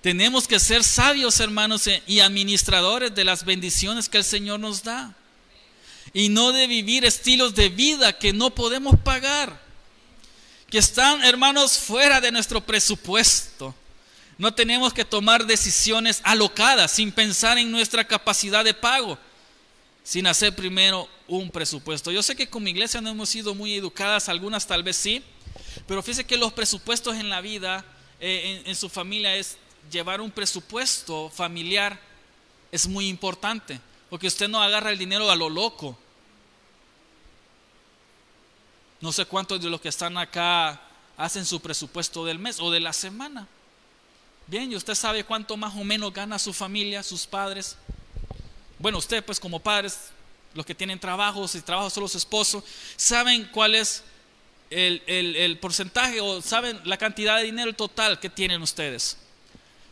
Tenemos 0.00 0.46
que 0.46 0.60
ser 0.60 0.84
sabios, 0.84 1.40
hermanos, 1.40 1.88
y 2.06 2.20
administradores 2.20 3.14
de 3.14 3.24
las 3.24 3.44
bendiciones 3.44 4.08
que 4.08 4.18
el 4.18 4.24
Señor 4.24 4.60
nos 4.60 4.82
da. 4.82 5.14
Y 6.12 6.28
no 6.28 6.52
de 6.52 6.66
vivir 6.66 7.04
estilos 7.04 7.54
de 7.54 7.68
vida 7.68 8.16
que 8.16 8.32
no 8.32 8.54
podemos 8.54 8.98
pagar 9.00 9.69
que 10.70 10.78
están, 10.78 11.24
hermanos, 11.24 11.78
fuera 11.78 12.20
de 12.20 12.30
nuestro 12.30 12.60
presupuesto. 12.60 13.74
No 14.38 14.54
tenemos 14.54 14.94
que 14.94 15.04
tomar 15.04 15.44
decisiones 15.44 16.20
alocadas 16.22 16.92
sin 16.92 17.12
pensar 17.12 17.58
en 17.58 17.70
nuestra 17.70 18.06
capacidad 18.06 18.64
de 18.64 18.72
pago, 18.72 19.18
sin 20.04 20.26
hacer 20.26 20.54
primero 20.54 21.08
un 21.26 21.50
presupuesto. 21.50 22.12
Yo 22.12 22.22
sé 22.22 22.36
que 22.36 22.48
como 22.48 22.68
iglesia 22.68 23.00
no 23.00 23.10
hemos 23.10 23.28
sido 23.28 23.54
muy 23.54 23.74
educadas, 23.74 24.28
algunas 24.28 24.66
tal 24.66 24.82
vez 24.82 24.96
sí, 24.96 25.22
pero 25.86 26.02
fíjese 26.02 26.24
que 26.24 26.36
los 26.36 26.52
presupuestos 26.52 27.16
en 27.16 27.28
la 27.28 27.40
vida, 27.40 27.84
eh, 28.20 28.62
en, 28.62 28.70
en 28.70 28.76
su 28.76 28.88
familia, 28.88 29.34
es 29.34 29.58
llevar 29.90 30.20
un 30.20 30.30
presupuesto 30.30 31.30
familiar, 31.30 32.00
es 32.70 32.86
muy 32.86 33.08
importante, 33.08 33.80
porque 34.08 34.28
usted 34.28 34.48
no 34.48 34.62
agarra 34.62 34.92
el 34.92 34.98
dinero 34.98 35.30
a 35.30 35.36
lo 35.36 35.50
loco 35.50 35.98
no 39.00 39.12
sé 39.12 39.24
cuántos 39.24 39.60
de 39.60 39.70
los 39.70 39.80
que 39.80 39.88
están 39.88 40.18
acá 40.18 40.80
hacen 41.16 41.44
su 41.44 41.60
presupuesto 41.60 42.24
del 42.24 42.38
mes 42.38 42.60
o 42.60 42.70
de 42.70 42.80
la 42.80 42.92
semana. 42.92 43.46
Bien, 44.46 44.70
y 44.72 44.76
usted 44.76 44.94
sabe 44.94 45.24
cuánto 45.24 45.56
más 45.56 45.74
o 45.76 45.84
menos 45.84 46.12
gana 46.12 46.38
su 46.38 46.52
familia, 46.52 47.02
sus 47.02 47.26
padres. 47.26 47.76
Bueno, 48.78 48.98
usted 48.98 49.24
pues 49.24 49.38
como 49.38 49.60
padres, 49.60 50.10
los 50.54 50.66
que 50.66 50.74
tienen 50.74 50.98
trabajos 50.98 51.54
y 51.54 51.60
trabajan 51.60 51.90
solo 51.90 52.08
su 52.08 52.18
esposo, 52.18 52.64
saben 52.96 53.48
cuál 53.52 53.74
es 53.74 54.02
el, 54.70 55.02
el, 55.06 55.58
porcentaje 55.58 56.20
o 56.20 56.40
saben 56.40 56.80
la 56.84 56.96
cantidad 56.96 57.38
de 57.38 57.44
dinero 57.44 57.72
total 57.72 58.18
que 58.18 58.30
tienen 58.30 58.62
ustedes. 58.62 59.16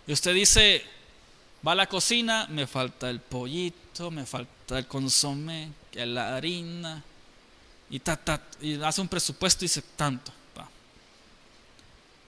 Y 0.06 0.12
usted 0.12 0.34
dice, 0.34 0.84
va 1.66 1.72
a 1.72 1.74
la 1.74 1.86
cocina, 1.86 2.46
me 2.48 2.66
falta 2.66 3.10
el 3.10 3.20
pollito, 3.20 4.10
me 4.10 4.24
falta 4.24 4.78
el 4.78 4.86
consomé, 4.86 5.70
la 5.92 6.36
harina, 6.36 7.04
y, 7.90 8.00
y 8.60 8.82
hace 8.82 9.00
un 9.00 9.08
presupuesto 9.08 9.64
y 9.64 9.68
dice 9.68 9.82
tanto. 9.96 10.32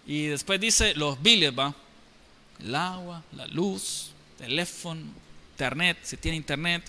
Y 0.07 0.26
después 0.26 0.61
dice 0.61 0.95
los 0.95 1.23
biles, 1.23 1.57
va. 1.57 1.75
El 2.59 2.75
agua, 2.75 3.23
la 3.33 3.47
luz, 3.47 4.11
teléfono, 4.38 5.02
internet, 5.52 5.99
si 6.02 6.17
tiene 6.17 6.37
internet. 6.37 6.83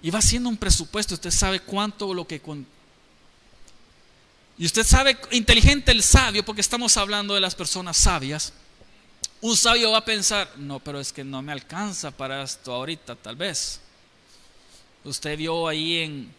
Y 0.00 0.10
va 0.10 0.20
haciendo 0.20 0.48
un 0.48 0.56
presupuesto, 0.56 1.14
usted 1.14 1.30
sabe 1.30 1.60
cuánto 1.60 2.14
lo 2.14 2.26
que... 2.26 2.40
Con... 2.40 2.66
Y 4.58 4.64
usted 4.64 4.84
sabe, 4.84 5.18
inteligente 5.30 5.92
el 5.92 6.02
sabio, 6.02 6.44
porque 6.44 6.60
estamos 6.60 6.96
hablando 6.96 7.34
de 7.34 7.40
las 7.40 7.54
personas 7.54 7.96
sabias. 7.96 8.52
Un 9.40 9.56
sabio 9.56 9.90
va 9.90 9.98
a 9.98 10.04
pensar, 10.04 10.50
no, 10.56 10.78
pero 10.80 10.98
es 10.98 11.12
que 11.12 11.24
no 11.24 11.42
me 11.42 11.52
alcanza 11.52 12.10
para 12.10 12.42
esto 12.42 12.72
ahorita, 12.72 13.16
tal 13.16 13.36
vez. 13.36 13.80
Usted 15.04 15.36
vio 15.36 15.68
ahí 15.68 15.98
en, 15.98 16.34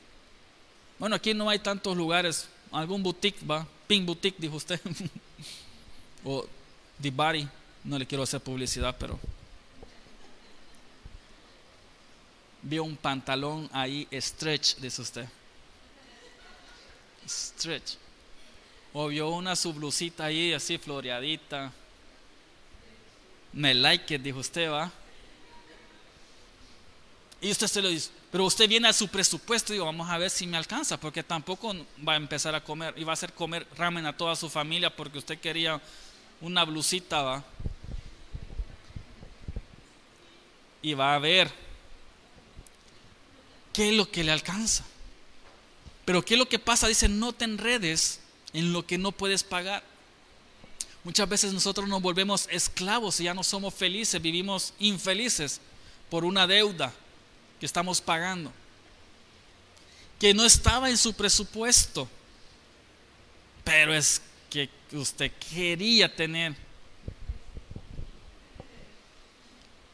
bueno, 0.99 1.15
aquí 1.15 1.33
no 1.33 1.49
hay 1.49 1.59
tantos 1.59 1.95
lugares. 1.95 2.47
Algún 2.71 3.03
boutique 3.03 3.45
va. 3.45 3.67
Pink 3.87 4.05
Boutique, 4.05 4.39
dijo 4.39 4.55
usted. 4.55 4.79
o 6.25 6.47
The 7.01 7.11
Body. 7.11 7.47
No 7.83 7.99
le 7.99 8.07
quiero 8.07 8.23
hacer 8.23 8.41
publicidad, 8.41 8.95
pero. 8.97 9.19
Vio 12.61 12.83
un 12.83 12.95
pantalón 12.95 13.69
ahí 13.73 14.07
stretch, 14.13 14.77
dice 14.77 15.01
usted. 15.01 15.27
Stretch. 17.27 17.97
O 18.93 19.07
vio 19.07 19.29
una 19.29 19.55
sublusita 19.55 20.25
ahí 20.25 20.53
así 20.53 20.77
floreadita. 20.77 21.73
Me 23.51 23.73
like 23.73 24.17
dijo 24.17 24.39
usted, 24.39 24.71
va. 24.71 24.91
Y 27.43 27.51
usted 27.51 27.67
se 27.67 27.81
lo 27.81 27.89
dice 27.89 28.09
pero 28.33 28.45
usted 28.45 28.67
viene 28.67 28.87
a 28.87 28.93
su 28.93 29.09
presupuesto 29.09 29.71
y 29.71 29.75
digo, 29.75 29.85
vamos 29.85 30.09
a 30.09 30.17
ver 30.17 30.31
si 30.31 30.47
me 30.47 30.57
alcanza, 30.57 30.99
porque 30.99 31.21
tampoco 31.21 31.75
va 32.05 32.13
a 32.13 32.15
empezar 32.15 32.55
a 32.55 32.63
comer 32.63 32.95
y 32.97 33.03
va 33.03 33.11
a 33.11 33.13
hacer 33.13 33.31
comer 33.31 33.67
ramen 33.77 34.07
a 34.07 34.17
toda 34.17 34.35
su 34.35 34.49
familia 34.49 34.89
porque 34.89 35.19
usted 35.19 35.37
quería 35.37 35.79
una 36.41 36.65
blusita, 36.65 37.21
va. 37.21 37.43
Y 40.81 40.95
va 40.95 41.13
a 41.13 41.19
ver 41.19 41.51
qué 43.71 43.89
es 43.89 43.95
lo 43.95 44.09
que 44.09 44.23
le 44.23 44.31
alcanza. 44.31 44.83
Pero 46.05 46.25
qué 46.25 46.33
es 46.33 46.39
lo 46.39 46.49
que 46.49 46.57
pasa, 46.57 46.87
dice, 46.87 47.07
no 47.07 47.33
te 47.33 47.45
enredes 47.45 48.19
en 48.53 48.73
lo 48.73 48.87
que 48.87 48.97
no 48.97 49.11
puedes 49.11 49.43
pagar. 49.43 49.83
Muchas 51.03 51.29
veces 51.29 51.53
nosotros 51.53 51.87
nos 51.87 52.01
volvemos 52.01 52.47
esclavos 52.49 53.19
y 53.19 53.25
ya 53.25 53.35
no 53.35 53.43
somos 53.43 53.75
felices, 53.75 54.19
vivimos 54.19 54.73
infelices 54.79 55.61
por 56.09 56.25
una 56.25 56.47
deuda 56.47 56.91
que 57.63 57.67
estamos 57.67 58.01
pagando, 58.01 58.51
que 60.19 60.33
no 60.33 60.43
estaba 60.43 60.89
en 60.89 60.97
su 60.97 61.13
presupuesto, 61.13 62.09
pero 63.63 63.93
es 63.93 64.21
que 64.49 64.69
usted 64.91 65.31
quería 65.49 66.13
tener. 66.13 66.53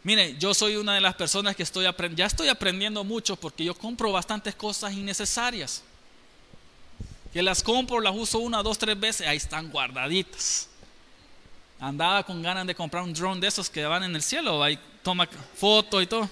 Mire, 0.02 0.36
yo 0.40 0.56
soy 0.56 0.78
una 0.78 0.96
de 0.96 1.02
las 1.02 1.14
personas 1.14 1.56
que 1.56 1.62
estoy 1.62 1.86
aprendiendo, 1.86 2.18
ya 2.18 2.26
estoy 2.26 2.48
aprendiendo 2.48 3.04
mucho 3.04 3.36
porque 3.36 3.64
yo 3.64 3.76
compro 3.76 4.12
bastantes 4.12 4.56
cosas 4.56 4.92
innecesarias. 4.94 5.84
Que 7.32 7.44
las 7.44 7.62
compro, 7.62 8.00
las 8.00 8.16
uso 8.16 8.40
una, 8.40 8.64
dos, 8.64 8.80
tres 8.80 9.00
veces, 9.00 9.28
ahí 9.28 9.38
están 9.38 9.70
guardaditas. 9.70 10.70
Andaba 11.80 12.26
con 12.26 12.42
ganas 12.42 12.66
de 12.66 12.74
comprar 12.74 13.04
un 13.04 13.14
drone 13.14 13.40
de 13.40 13.48
esos 13.48 13.70
que 13.70 13.86
van 13.86 14.06
en 14.06 14.16
el 14.16 14.24
cielo, 14.24 14.64
ahí 14.64 14.80
toma 15.04 15.30
foto 15.54 16.02
y 16.02 16.08
todo. 16.08 16.28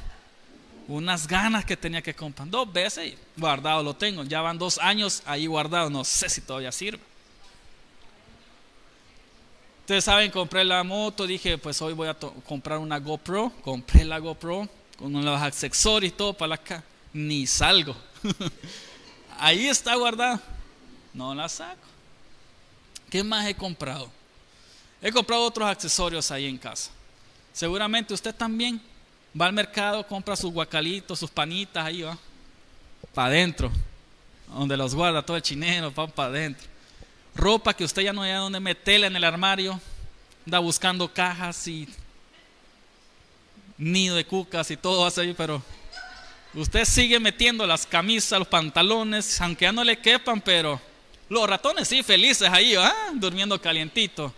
Unas 0.87 1.27
ganas 1.27 1.65
que 1.65 1.75
tenía 1.75 2.01
que 2.01 2.13
comprar. 2.13 2.49
Dos 2.49 2.71
veces 2.71 3.13
guardado 3.35 3.83
lo 3.83 3.93
tengo. 3.93 4.23
Ya 4.23 4.41
van 4.41 4.57
dos 4.57 4.77
años 4.77 5.21
ahí 5.25 5.45
guardado. 5.45 5.89
No 5.89 6.03
sé 6.03 6.29
si 6.29 6.41
todavía 6.41 6.71
sirve. 6.71 7.01
Ustedes 9.81 10.03
saben, 10.03 10.31
compré 10.31 10.63
la 10.65 10.83
moto, 10.83 11.25
dije, 11.25 11.57
pues 11.57 11.81
hoy 11.81 11.93
voy 11.93 12.07
a 12.07 12.13
comprar 12.13 12.79
una 12.79 12.99
GoPro. 12.99 13.51
Compré 13.63 14.05
la 14.05 14.19
GoPro 14.19 14.67
con 14.97 15.25
los 15.25 15.41
accesorios 15.41 16.13
y 16.13 16.15
todo 16.15 16.33
para 16.33 16.55
acá. 16.55 16.83
Ni 17.13 17.45
salgo. 17.47 17.95
Ahí 19.39 19.67
está 19.67 19.95
guardada. 19.95 20.41
No 21.13 21.33
la 21.33 21.49
saco. 21.49 21.87
¿Qué 23.09 23.23
más 23.23 23.47
he 23.47 23.55
comprado? 23.55 24.11
He 25.01 25.11
comprado 25.11 25.43
otros 25.43 25.69
accesorios 25.69 26.31
ahí 26.31 26.45
en 26.45 26.57
casa. 26.57 26.91
Seguramente 27.53 28.13
usted 28.13 28.33
también 28.35 28.81
va 29.39 29.45
al 29.45 29.53
mercado, 29.53 30.05
compra 30.05 30.35
sus 30.35 30.51
guacalitos, 30.51 31.19
sus 31.19 31.29
panitas, 31.29 31.85
ahí 31.85 32.01
va. 32.01 32.17
Para 33.13 33.29
adentro. 33.29 33.71
Donde 34.47 34.77
los 34.77 34.95
guarda 34.95 35.21
todo 35.21 35.37
el 35.37 35.43
chinero, 35.43 35.93
va 35.93 36.07
para 36.07 36.29
adentro 36.29 36.67
ropa 37.37 37.73
que 37.73 37.83
usted 37.83 38.01
ya 38.01 38.11
no 38.11 38.23
haya 38.23 38.37
donde 38.37 38.59
meterla 38.59 39.07
en 39.07 39.15
el 39.15 39.23
armario, 39.23 39.79
anda 40.45 40.59
buscando 40.59 41.11
cajas 41.11 41.67
y 41.67 41.87
nido 43.77 44.15
de 44.15 44.25
cucas 44.25 44.71
y 44.71 44.77
todo 44.77 45.05
así, 45.05 45.33
pero 45.37 45.61
usted 46.55 46.83
sigue 46.83 47.19
metiendo 47.19 47.65
las 47.67 47.85
camisas, 47.85 48.39
los 48.39 48.47
pantalones, 48.47 49.39
aunque 49.39 49.65
ya 49.65 49.71
no 49.71 49.83
le 49.83 49.99
quepan, 49.99 50.41
pero 50.41 50.81
los 51.29 51.47
ratones 51.47 51.87
sí, 51.87 52.01
felices 52.01 52.49
ahí, 52.51 52.73
durmiendo 53.13 53.61
calientito. 53.61 54.33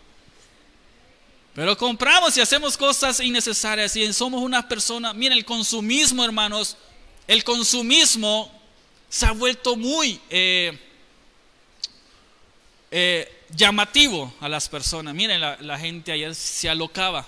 Pero 1.60 1.78
compramos 1.78 2.38
y 2.38 2.40
hacemos 2.40 2.78
cosas 2.78 3.20
innecesarias 3.20 3.94
y 3.98 4.14
somos 4.14 4.42
una 4.42 4.66
persona, 4.66 5.14
miren, 5.14 5.38
el 5.38 5.44
consumismo, 5.44 6.24
hermanos, 6.24 6.78
el 7.28 7.44
consumismo 7.44 8.50
se 9.10 9.26
ha 9.26 9.34
vuelto 9.34 9.76
muy... 9.76 10.22
Eh, 10.30 10.80
eh, 12.92 13.44
llamativo 13.54 14.34
a 14.40 14.48
las 14.48 14.70
personas. 14.70 15.14
Miren, 15.14 15.42
la, 15.42 15.78
gente 15.78 16.14
ayer 16.14 16.34
se 16.34 16.70
alocaba. 16.70 17.28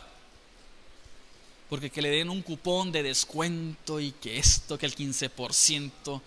Porque 1.70 1.90
que 1.90 2.02
le 2.02 2.10
den 2.10 2.30
un 2.30 2.42
cupón 2.42 2.94
de 2.94 3.04
descuento 3.04 4.00
y 4.00 4.14
que 4.14 4.38
esto, 4.38 4.78
que 4.78 4.86
el 4.86 4.96
15%, 4.96 6.22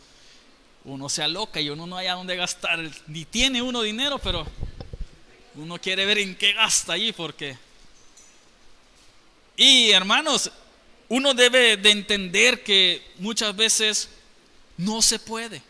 uno 0.85 1.09
se 1.09 1.23
aloca 1.23 1.59
y 1.59 1.71
uno 1.71 1.87
no 1.87 1.97
haya 1.97 2.13
dónde 2.13 2.37
gastar. 2.37 2.81
Ni 3.07 3.25
tiene 3.25 3.63
uno 3.63 3.81
dinero, 3.81 4.19
pero 4.19 4.47
uno 5.55 5.81
quiere 5.81 6.05
ver 6.05 6.19
en 6.19 6.37
qué 6.37 6.53
gasta 6.53 6.93
allí 6.93 7.11
porque... 7.11 7.64
Y 9.57 9.91
hermanos, 9.91 10.51
uno 11.09 11.35
debe 11.35 11.77
de 11.77 11.91
entender 11.91 12.63
que 12.63 13.03
muchas 13.19 13.55
veces 13.55 14.09
no 14.77 15.03
se 15.03 15.19
puede. 15.19 15.63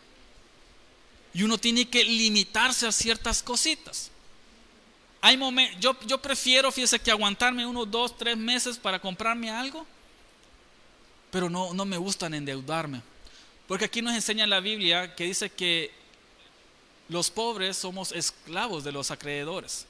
Y 1.33 1.43
uno 1.43 1.57
tiene 1.57 1.87
que 1.87 2.03
limitarse 2.03 2.87
a 2.87 2.91
ciertas 2.91 3.43
cositas. 3.43 4.09
Hay 5.21 5.37
momentos, 5.37 5.79
yo, 6.05 6.21
prefiero, 6.21 6.71
fíjese, 6.71 6.99
que 6.99 7.11
aguantarme 7.11 7.65
unos 7.65 7.89
dos, 7.89 8.17
tres 8.17 8.37
meses 8.37 8.77
para 8.77 8.99
comprarme 8.99 9.49
algo, 9.49 9.85
pero 11.31 11.49
no, 11.49 11.73
no 11.73 11.83
me 11.83 11.97
gustan 11.97 12.33
endeudarme. 12.33 13.01
Porque 13.67 13.85
aquí 13.85 14.01
nos 14.01 14.13
enseña 14.13 14.45
la 14.45 14.59
Biblia 14.59 15.15
que 15.15 15.25
dice 15.25 15.49
que 15.49 15.91
los 17.09 17.29
pobres 17.29 17.77
somos 17.77 18.11
esclavos 18.11 18.83
de 18.83 18.91
los 18.91 19.11
acreedores. 19.11 19.87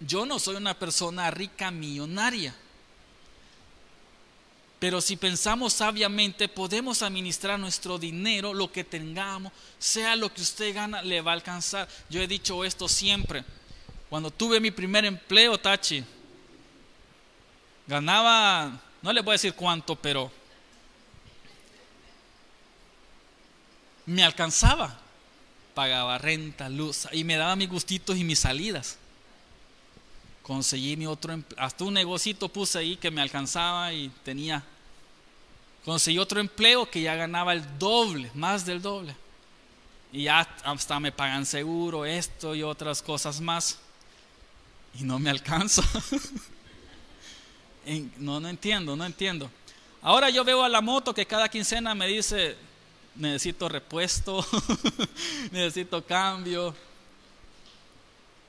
Yo 0.00 0.24
no 0.24 0.38
soy 0.38 0.56
una 0.56 0.78
persona 0.78 1.30
rica 1.30 1.70
millonaria. 1.70 2.54
Pero 4.78 5.02
si 5.02 5.16
pensamos 5.16 5.74
sabiamente, 5.74 6.48
podemos 6.48 7.02
administrar 7.02 7.60
nuestro 7.60 7.98
dinero, 7.98 8.54
lo 8.54 8.72
que 8.72 8.82
tengamos, 8.82 9.52
sea 9.78 10.16
lo 10.16 10.32
que 10.32 10.40
usted 10.40 10.74
gana, 10.74 11.02
le 11.02 11.20
va 11.20 11.32
a 11.32 11.34
alcanzar. 11.34 11.86
Yo 12.08 12.22
he 12.22 12.26
dicho 12.26 12.64
esto 12.64 12.88
siempre. 12.88 13.44
Cuando 14.08 14.30
tuve 14.30 14.58
mi 14.58 14.70
primer 14.70 15.04
empleo, 15.04 15.60
Tachi, 15.60 16.02
ganaba, 17.86 18.80
no 19.02 19.12
le 19.12 19.20
voy 19.20 19.32
a 19.32 19.34
decir 19.34 19.52
cuánto, 19.52 19.96
pero 19.96 20.32
me 24.06 24.24
alcanzaba. 24.24 24.98
Pagaba 25.74 26.16
renta, 26.16 26.70
luz, 26.70 27.06
y 27.12 27.22
me 27.22 27.36
daba 27.36 27.54
mis 27.54 27.68
gustitos 27.68 28.16
y 28.16 28.24
mis 28.24 28.38
salidas 28.38 28.96
conseguí 30.50 30.96
mi 30.96 31.06
otro 31.06 31.40
hasta 31.56 31.84
un 31.84 31.94
negocito 31.94 32.48
puse 32.48 32.76
ahí 32.76 32.96
que 32.96 33.08
me 33.08 33.22
alcanzaba 33.22 33.92
y 33.92 34.08
tenía 34.24 34.64
conseguí 35.84 36.18
otro 36.18 36.40
empleo 36.40 36.90
que 36.90 37.02
ya 37.02 37.14
ganaba 37.14 37.52
el 37.52 37.78
doble, 37.78 38.32
más 38.34 38.66
del 38.66 38.82
doble. 38.82 39.14
Y 40.12 40.24
ya 40.24 40.40
hasta 40.64 40.98
me 40.98 41.12
pagan 41.12 41.46
seguro, 41.46 42.04
esto 42.04 42.56
y 42.56 42.64
otras 42.64 43.00
cosas 43.00 43.40
más. 43.40 43.78
Y 44.98 45.04
no 45.04 45.20
me 45.20 45.30
alcanza. 45.30 45.84
no, 48.18 48.40
no 48.40 48.48
entiendo, 48.48 48.96
no 48.96 49.06
entiendo. 49.06 49.48
Ahora 50.02 50.30
yo 50.30 50.42
veo 50.42 50.64
a 50.64 50.68
la 50.68 50.80
moto 50.80 51.14
que 51.14 51.26
cada 51.26 51.48
quincena 51.48 51.94
me 51.94 52.08
dice, 52.08 52.56
necesito 53.14 53.68
repuesto, 53.68 54.44
necesito 55.52 56.04
cambio. 56.04 56.74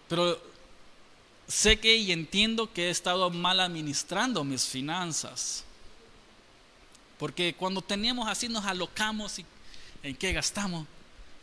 Pero 0.10 0.51
sé 1.52 1.80
que 1.80 1.98
y 1.98 2.12
entiendo 2.12 2.72
que 2.72 2.88
he 2.88 2.90
estado 2.90 3.30
mal 3.30 3.60
administrando 3.60 4.44
mis 4.44 4.66
finanzas. 4.66 5.66
Porque 7.20 7.54
cuando 7.54 7.82
tenemos 7.82 8.28
así 8.28 8.48
nos 8.48 8.66
alocamos 8.66 9.38
y 9.38 9.46
en 10.02 10.16
qué 10.16 10.32
gastamos. 10.32 10.88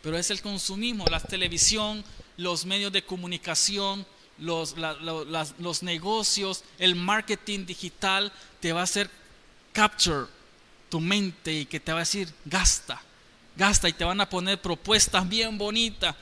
Pero 0.03 0.17
es 0.17 0.31
el 0.31 0.41
consumismo, 0.41 1.05
la 1.07 1.21
televisión, 1.21 2.03
los 2.37 2.65
medios 2.65 2.91
de 2.91 3.05
comunicación, 3.05 4.07
los, 4.39 4.75
los 5.59 5.83
negocios, 5.83 6.65
el 6.79 6.95
marketing 6.95 7.67
digital 7.67 8.33
te 8.61 8.73
va 8.73 8.81
a 8.81 8.85
hacer 8.85 9.11
capture 9.73 10.27
tu 10.89 11.01
mente 11.01 11.53
y 11.53 11.67
que 11.67 11.81
te 11.81 11.93
va 11.93 11.99
a 11.99 12.01
decir 12.01 12.33
gasta, 12.47 13.03
gasta 13.57 13.89
y 13.89 13.93
te 13.93 14.05
van 14.05 14.21
a 14.21 14.29
poner 14.29 14.61
propuestas 14.61 15.29
bien 15.29 15.59
bonitas. 15.59 16.17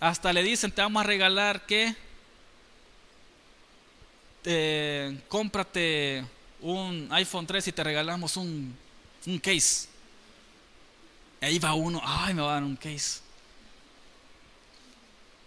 Hasta 0.00 0.32
le 0.32 0.42
dicen 0.42 0.72
te 0.72 0.80
vamos 0.80 1.00
a 1.00 1.06
regalar 1.06 1.66
que 1.66 2.05
eh, 4.46 5.20
cómprate 5.28 6.24
un 6.60 7.08
iPhone 7.10 7.46
3 7.46 7.68
y 7.68 7.72
te 7.72 7.84
regalamos 7.84 8.36
un, 8.36 8.74
un 9.26 9.38
case. 9.38 9.88
ahí 11.40 11.58
va 11.58 11.74
uno, 11.74 12.00
ay, 12.02 12.32
me 12.32 12.42
va 12.42 12.52
a 12.52 12.54
dar 12.54 12.62
un 12.62 12.76
case. 12.76 13.20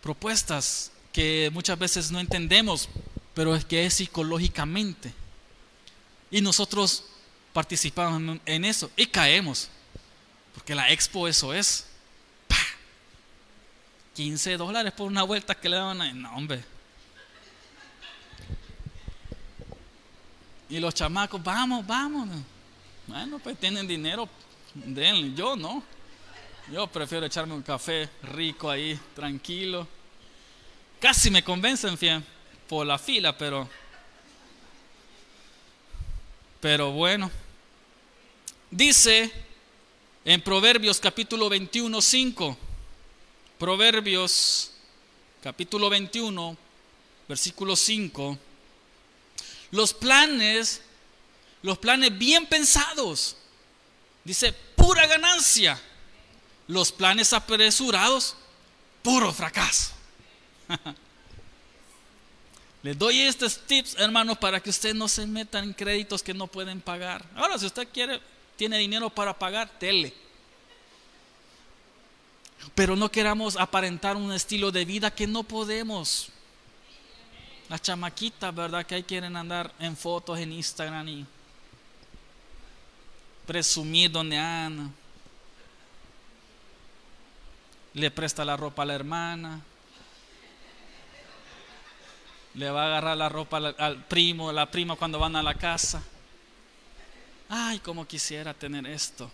Propuestas 0.01 0.91
que 1.11 1.49
muchas 1.53 1.79
veces 1.79 2.11
no 2.11 2.19
entendemos, 2.19 2.89
pero 3.33 3.55
es 3.55 3.65
que 3.65 3.85
es 3.85 3.95
psicológicamente. 3.95 5.13
Y 6.29 6.41
nosotros 6.41 7.05
participamos 7.53 8.39
en 8.45 8.65
eso 8.65 8.91
y 8.95 9.07
caemos. 9.07 9.69
Porque 10.53 10.75
la 10.75 10.91
expo 10.91 11.27
eso 11.27 11.53
es. 11.53 11.85
15 14.15 14.57
dólares 14.57 14.91
por 14.91 15.07
una 15.07 15.23
vuelta 15.23 15.55
que 15.55 15.69
le 15.69 15.77
daban 15.77 16.01
a... 16.01 16.13
No, 16.13 16.35
hombre. 16.35 16.63
Y 20.69 20.79
los 20.79 20.93
chamacos, 20.93 21.43
vamos, 21.43 21.85
vamos. 21.85 22.29
Bueno, 23.07 23.39
pues 23.39 23.57
tienen 23.57 23.87
dinero, 23.87 24.29
denle. 24.75 25.33
Yo 25.33 25.55
no. 25.55 25.81
Yo 26.71 26.85
prefiero 26.85 27.25
echarme 27.25 27.55
un 27.55 27.63
café 27.63 28.07
rico 28.21 28.69
ahí, 28.69 28.99
tranquilo. 29.15 29.87
Casi 30.99 31.31
me 31.31 31.43
convencen, 31.43 31.97
fiel, 31.97 32.23
por 32.67 32.85
la 32.85 32.99
fila, 32.99 33.35
pero. 33.35 33.67
Pero 36.61 36.91
bueno. 36.91 37.31
Dice 38.69 39.31
en 40.23 40.41
Proverbios 40.41 40.99
capítulo 40.99 41.49
21, 41.49 41.99
5. 41.99 42.57
Proverbios 43.57 44.71
capítulo 45.41 45.89
21, 45.89 46.55
versículo 47.27 47.75
5 47.75 48.37
los 49.71 49.93
planes, 49.93 50.81
los 51.61 51.77
planes 51.77 52.17
bien 52.17 52.45
pensados, 52.45 53.35
dice 54.23 54.53
pura 54.75 55.05
ganancia. 55.07 55.79
Los 56.67 56.91
planes 56.91 57.33
apresurados, 57.33 58.35
puro 59.01 59.33
fracaso. 59.33 59.91
Les 62.83 62.97
doy 62.97 63.21
estos 63.21 63.59
tips, 63.65 63.95
hermanos, 63.97 64.37
para 64.37 64.59
que 64.61 64.69
usted 64.69 64.93
no 64.93 65.07
se 65.07 65.25
metan 65.25 65.63
en 65.65 65.73
créditos 65.73 66.23
que 66.23 66.33
no 66.33 66.47
pueden 66.47 66.79
pagar. 66.79 67.25
Ahora, 67.35 67.57
si 67.57 67.65
usted 67.65 67.87
quiere, 67.91 68.21
tiene 68.55 68.77
dinero 68.77 69.09
para 69.09 69.37
pagar, 69.37 69.67
tele. 69.79 70.13
Pero 72.75 72.95
no 72.95 73.11
queramos 73.11 73.57
aparentar 73.57 74.15
un 74.15 74.31
estilo 74.31 74.71
de 74.71 74.85
vida 74.85 75.11
que 75.11 75.27
no 75.27 75.43
podemos. 75.43 76.29
Las 77.69 77.83
chamaquitas, 77.83 78.53
¿verdad? 78.53 78.83
Que 78.83 78.95
ahí 78.95 79.03
quieren 79.03 79.37
andar 79.37 79.71
en 79.77 79.95
fotos 79.95 80.39
en 80.39 80.51
Instagram 80.51 81.07
y 81.07 81.25
presumir 83.45 84.09
donde 84.09 84.37
andan. 84.37 84.91
Le 87.93 88.09
presta 88.09 88.43
la 88.43 88.57
ropa 88.57 88.81
a 88.81 88.85
la 88.85 88.95
hermana. 88.95 89.61
Le 92.55 92.71
va 92.71 92.83
a 92.83 92.87
agarrar 92.87 93.17
la 93.17 93.29
ropa 93.29 93.57
al, 93.57 93.75
al 93.77 94.03
primo, 94.03 94.51
la 94.51 94.69
prima 94.71 94.95
cuando 94.95 95.19
van 95.19 95.35
a 95.35 95.43
la 95.43 95.53
casa. 95.53 96.01
Ay, 97.49 97.77
como 97.79 98.07
quisiera 98.07 98.53
tener 98.55 98.87
esto. 98.87 99.29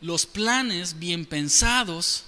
Los 0.00 0.26
planes 0.26 0.98
bien 0.98 1.26
pensados 1.26 2.24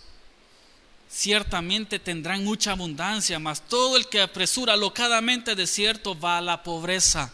ciertamente 1.08 1.98
tendrán 1.98 2.44
mucha 2.44 2.72
abundancia, 2.72 3.38
mas 3.38 3.62
todo 3.62 3.96
el 3.96 4.08
que 4.08 4.20
apresura 4.20 4.76
locadamente 4.76 5.54
de 5.54 5.66
cierto 5.66 6.18
va 6.18 6.38
a 6.38 6.42
la 6.42 6.62
pobreza. 6.62 7.32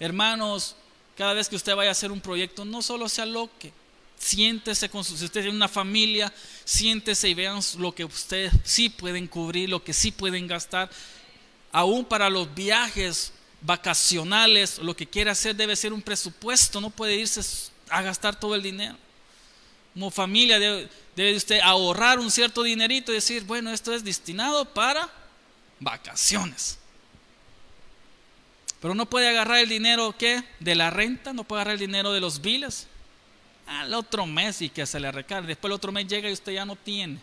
Hermanos, 0.00 0.74
cada 1.16 1.34
vez 1.34 1.48
que 1.48 1.56
usted 1.56 1.76
vaya 1.76 1.90
a 1.90 1.92
hacer 1.92 2.10
un 2.10 2.20
proyecto, 2.20 2.64
no 2.64 2.82
solo 2.82 3.08
se 3.08 3.22
aloque, 3.22 3.72
siéntese 4.18 4.88
con 4.88 5.04
su, 5.04 5.16
si 5.16 5.26
usted 5.26 5.42
tiene 5.42 5.56
una 5.56 5.68
familia, 5.68 6.32
siéntese 6.64 7.28
y 7.28 7.34
vean 7.34 7.60
lo 7.78 7.94
que 7.94 8.04
ustedes 8.04 8.52
sí 8.64 8.88
pueden 8.88 9.26
cubrir, 9.26 9.68
lo 9.68 9.84
que 9.84 9.92
sí 9.92 10.10
pueden 10.10 10.46
gastar. 10.46 10.90
Aún 11.70 12.04
para 12.04 12.30
los 12.30 12.52
viajes 12.54 13.32
vacacionales, 13.60 14.78
lo 14.78 14.96
que 14.96 15.06
quiere 15.06 15.30
hacer 15.30 15.54
debe 15.54 15.76
ser 15.76 15.92
un 15.92 16.02
presupuesto, 16.02 16.80
no 16.80 16.90
puede 16.90 17.16
irse 17.16 17.40
a 17.88 18.02
gastar 18.02 18.38
todo 18.38 18.54
el 18.54 18.62
dinero. 18.62 18.96
Como 19.94 20.10
familia 20.10 20.58
debe, 20.58 20.88
debe 21.16 21.36
usted 21.36 21.60
ahorrar 21.60 22.18
un 22.18 22.30
cierto 22.30 22.62
dinerito 22.62 23.12
y 23.12 23.16
decir, 23.16 23.44
bueno, 23.44 23.70
esto 23.70 23.94
es 23.94 24.04
destinado 24.04 24.64
para 24.64 25.08
vacaciones. 25.80 26.78
Pero 28.80 28.94
no 28.94 29.06
puede 29.06 29.28
agarrar 29.28 29.58
el 29.58 29.68
dinero 29.68 30.14
¿qué? 30.18 30.42
de 30.58 30.74
la 30.74 30.90
renta, 30.90 31.32
no 31.32 31.44
puede 31.44 31.60
agarrar 31.60 31.74
el 31.74 31.80
dinero 31.80 32.12
de 32.12 32.20
los 32.20 32.40
biles. 32.40 32.88
Al 33.66 33.94
otro 33.94 34.26
mes 34.26 34.60
y 34.60 34.68
que 34.68 34.86
se 34.86 34.98
le 34.98 35.12
recargue. 35.12 35.48
Después 35.48 35.70
el 35.70 35.76
otro 35.76 35.92
mes 35.92 36.08
llega 36.08 36.28
y 36.28 36.32
usted 36.32 36.52
ya 36.52 36.64
no 36.64 36.74
tiene. 36.74 37.20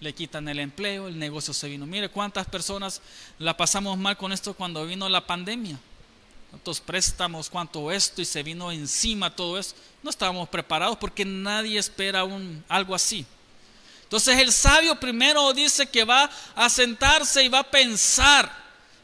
Le 0.00 0.12
quitan 0.12 0.48
el 0.48 0.58
empleo, 0.58 1.06
el 1.06 1.18
negocio 1.18 1.54
se 1.54 1.68
vino. 1.68 1.86
Mire 1.86 2.08
cuántas 2.08 2.46
personas 2.46 3.00
la 3.38 3.56
pasamos 3.56 3.96
mal 3.96 4.16
con 4.16 4.32
esto 4.32 4.54
cuando 4.54 4.84
vino 4.84 5.08
la 5.08 5.24
pandemia. 5.24 5.78
Cuántos 6.56 6.80
préstamos, 6.80 7.50
cuánto 7.50 7.92
esto 7.92 8.22
y 8.22 8.24
se 8.24 8.42
vino 8.42 8.72
encima 8.72 9.36
todo 9.36 9.58
eso. 9.58 9.74
No 10.02 10.08
estábamos 10.08 10.48
preparados 10.48 10.96
porque 10.96 11.22
nadie 11.22 11.78
espera 11.78 12.24
un, 12.24 12.64
algo 12.66 12.94
así. 12.94 13.26
Entonces 14.04 14.38
el 14.38 14.50
sabio 14.50 14.98
primero 14.98 15.52
dice 15.52 15.86
que 15.86 16.02
va 16.02 16.30
a 16.54 16.70
sentarse 16.70 17.44
y 17.44 17.48
va 17.48 17.58
a 17.58 17.70
pensar 17.70 18.50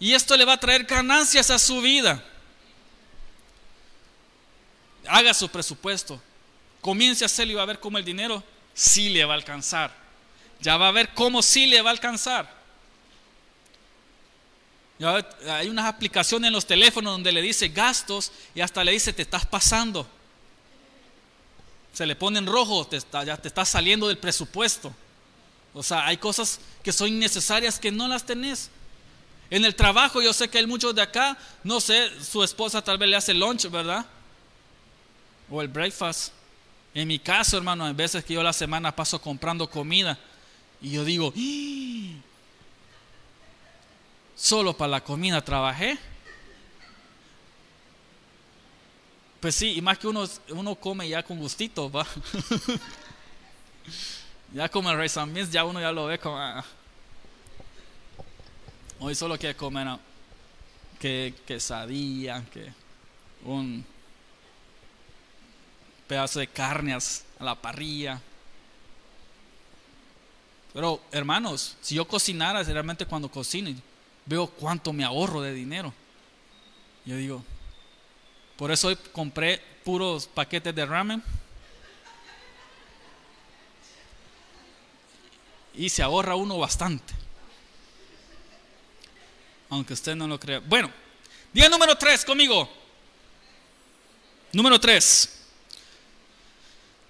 y 0.00 0.14
esto 0.14 0.34
le 0.34 0.46
va 0.46 0.54
a 0.54 0.60
traer 0.60 0.84
ganancias 0.84 1.50
a 1.50 1.58
su 1.58 1.82
vida. 1.82 2.24
Haga 5.06 5.34
su 5.34 5.46
presupuesto. 5.50 6.22
Comience 6.80 7.22
a 7.22 7.26
hacerlo 7.26 7.52
y 7.52 7.56
va 7.56 7.64
a 7.64 7.66
ver 7.66 7.80
cómo 7.80 7.98
el 7.98 8.04
dinero 8.04 8.42
sí 8.72 9.10
le 9.10 9.26
va 9.26 9.34
a 9.34 9.36
alcanzar. 9.36 9.94
Ya 10.62 10.78
va 10.78 10.88
a 10.88 10.92
ver 10.92 11.12
cómo 11.12 11.42
sí 11.42 11.66
le 11.66 11.82
va 11.82 11.90
a 11.90 11.92
alcanzar. 11.92 12.61
Hay 15.48 15.68
unas 15.68 15.86
aplicaciones 15.86 16.48
en 16.48 16.52
los 16.52 16.66
teléfonos 16.66 17.14
donde 17.14 17.32
le 17.32 17.42
dice 17.42 17.68
gastos 17.68 18.30
y 18.54 18.60
hasta 18.60 18.84
le 18.84 18.92
dice 18.92 19.12
te 19.12 19.22
estás 19.22 19.46
pasando. 19.46 20.06
Se 21.92 22.06
le 22.06 22.16
pone 22.16 22.38
en 22.38 22.46
rojo, 22.46 22.86
te 22.86 22.96
está, 22.96 23.24
ya 23.24 23.36
te 23.36 23.48
está 23.48 23.64
saliendo 23.64 24.08
del 24.08 24.18
presupuesto. 24.18 24.94
O 25.74 25.82
sea, 25.82 26.06
hay 26.06 26.16
cosas 26.16 26.60
que 26.82 26.92
son 26.92 27.08
innecesarias 27.08 27.78
que 27.78 27.90
no 27.90 28.08
las 28.08 28.24
tenés. 28.24 28.70
En 29.50 29.64
el 29.64 29.74
trabajo 29.74 30.22
yo 30.22 30.32
sé 30.32 30.48
que 30.48 30.58
hay 30.58 30.66
muchos 30.66 30.94
de 30.94 31.02
acá, 31.02 31.36
no 31.62 31.80
sé, 31.80 32.10
su 32.22 32.42
esposa 32.42 32.82
tal 32.82 32.96
vez 32.96 33.08
le 33.08 33.16
hace 33.16 33.34
lunch, 33.34 33.68
¿verdad? 33.70 34.06
O 35.50 35.60
el 35.60 35.68
breakfast. 35.68 36.32
En 36.94 37.08
mi 37.08 37.18
caso, 37.18 37.56
hermano, 37.56 37.84
hay 37.84 37.94
veces 37.94 38.24
que 38.24 38.34
yo 38.34 38.42
la 38.42 38.52
semana 38.52 38.94
paso 38.94 39.20
comprando 39.20 39.68
comida 39.68 40.18
y 40.80 40.90
yo 40.92 41.04
digo, 41.04 41.32
¡Ah! 41.36 42.31
Solo 44.34 44.76
para 44.76 44.90
la 44.90 45.04
comida 45.04 45.42
trabajé. 45.42 45.98
Pues 49.40 49.54
sí, 49.54 49.74
y 49.76 49.82
más 49.82 49.98
que 49.98 50.06
uno, 50.06 50.24
uno 50.50 50.74
come 50.76 51.08
ya 51.08 51.22
con 51.22 51.38
gustito, 51.38 51.90
va. 51.90 52.06
ya 54.52 54.68
como 54.68 54.90
el 54.90 55.18
and 55.18 55.50
ya 55.50 55.64
uno 55.64 55.80
ya 55.80 55.92
lo 55.92 56.06
ve 56.06 56.18
como... 56.18 56.38
Ah, 56.38 56.64
Hoy 59.04 59.16
solo 59.16 59.36
quiere 59.36 59.56
comer 59.56 59.98
que 61.00 61.34
quesadilla, 61.44 62.44
que 62.52 62.72
un 63.44 63.84
pedazo 66.06 66.38
de 66.38 66.46
carne 66.46 66.94
a 66.94 67.44
la 67.44 67.56
parrilla. 67.56 68.20
Pero 70.72 71.02
hermanos, 71.10 71.76
si 71.80 71.96
yo 71.96 72.06
cocinara, 72.06 72.62
realmente 72.62 73.04
cuando 73.04 73.28
cocino, 73.28 73.74
veo 74.26 74.46
cuánto 74.46 74.92
me 74.92 75.04
ahorro 75.04 75.40
de 75.40 75.52
dinero. 75.52 75.92
Yo 77.04 77.16
digo, 77.16 77.44
por 78.56 78.70
eso 78.70 78.88
hoy 78.88 78.96
compré 79.12 79.60
puros 79.84 80.26
paquetes 80.26 80.74
de 80.74 80.86
ramen. 80.86 81.22
Y 85.74 85.88
se 85.88 86.02
ahorra 86.02 86.36
uno 86.36 86.58
bastante 86.58 87.22
aunque 89.72 89.94
usted 89.94 90.14
no 90.14 90.28
lo 90.28 90.38
crea. 90.38 90.60
Bueno, 90.60 90.90
día 91.50 91.66
número 91.70 91.96
tres 91.96 92.26
conmigo. 92.26 92.68
Número 94.52 94.78
tres. 94.78 95.46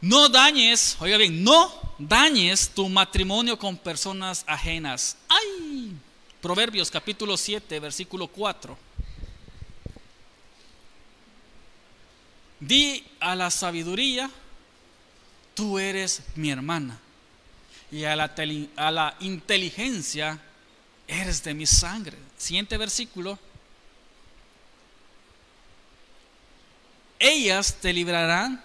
No 0.00 0.28
dañes, 0.28 0.96
oiga 1.00 1.16
bien, 1.16 1.42
no 1.42 1.94
dañes 1.98 2.70
tu 2.70 2.88
matrimonio 2.88 3.58
con 3.58 3.76
personas 3.76 4.44
ajenas. 4.46 5.16
¡Ay! 5.28 5.51
Proverbios 6.42 6.90
capítulo 6.90 7.36
7, 7.36 7.78
versículo 7.78 8.26
4. 8.26 8.76
Di 12.58 13.06
a 13.20 13.36
la 13.36 13.48
sabiduría, 13.48 14.28
tú 15.54 15.78
eres 15.78 16.20
mi 16.34 16.50
hermana. 16.50 16.98
Y 17.92 18.02
a 18.02 18.16
la, 18.16 18.34
a 18.74 18.90
la 18.90 19.16
inteligencia, 19.20 20.40
eres 21.06 21.44
de 21.44 21.54
mi 21.54 21.64
sangre. 21.64 22.18
Siguiente 22.36 22.76
versículo. 22.76 23.38
Ellas 27.20 27.76
te 27.80 27.92
librarán 27.92 28.60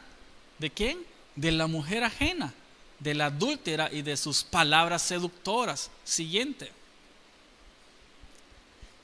de 0.58 0.72
quién? 0.72 0.98
De 1.36 1.52
la 1.52 1.68
mujer 1.68 2.04
ajena, 2.04 2.56
de 2.98 3.14
la 3.14 3.28
adúltera 3.28 3.88
y 3.94 4.02
de 4.02 4.18
sus 4.18 4.44
palabras 4.44 5.04
seductoras. 5.04 5.92
Siguiente. 6.04 6.77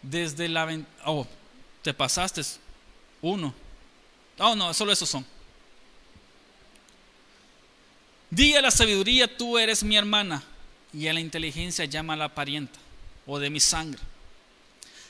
Desde 0.04 0.48
la... 0.48 0.80
Oh, 1.06 1.26
te 1.82 1.94
pasaste 1.94 2.42
uno. 3.22 3.54
Oh, 4.38 4.56
no, 4.56 4.74
solo 4.74 4.92
esos 4.92 5.10
son. 5.10 5.26
Di 8.30 8.56
a 8.56 8.62
la 8.62 8.72
sabiduría, 8.72 9.38
tú 9.38 9.58
eres 9.58 9.84
mi 9.84 9.96
hermana, 9.96 10.44
y 10.92 11.08
a 11.08 11.14
la 11.14 11.20
inteligencia 11.20 11.86
llama 11.86 12.14
a 12.14 12.18
la 12.18 12.30
parienta 12.30 12.80
o 13.26 13.38
de 13.40 13.50
mi 13.50 13.60
sangre, 13.60 14.02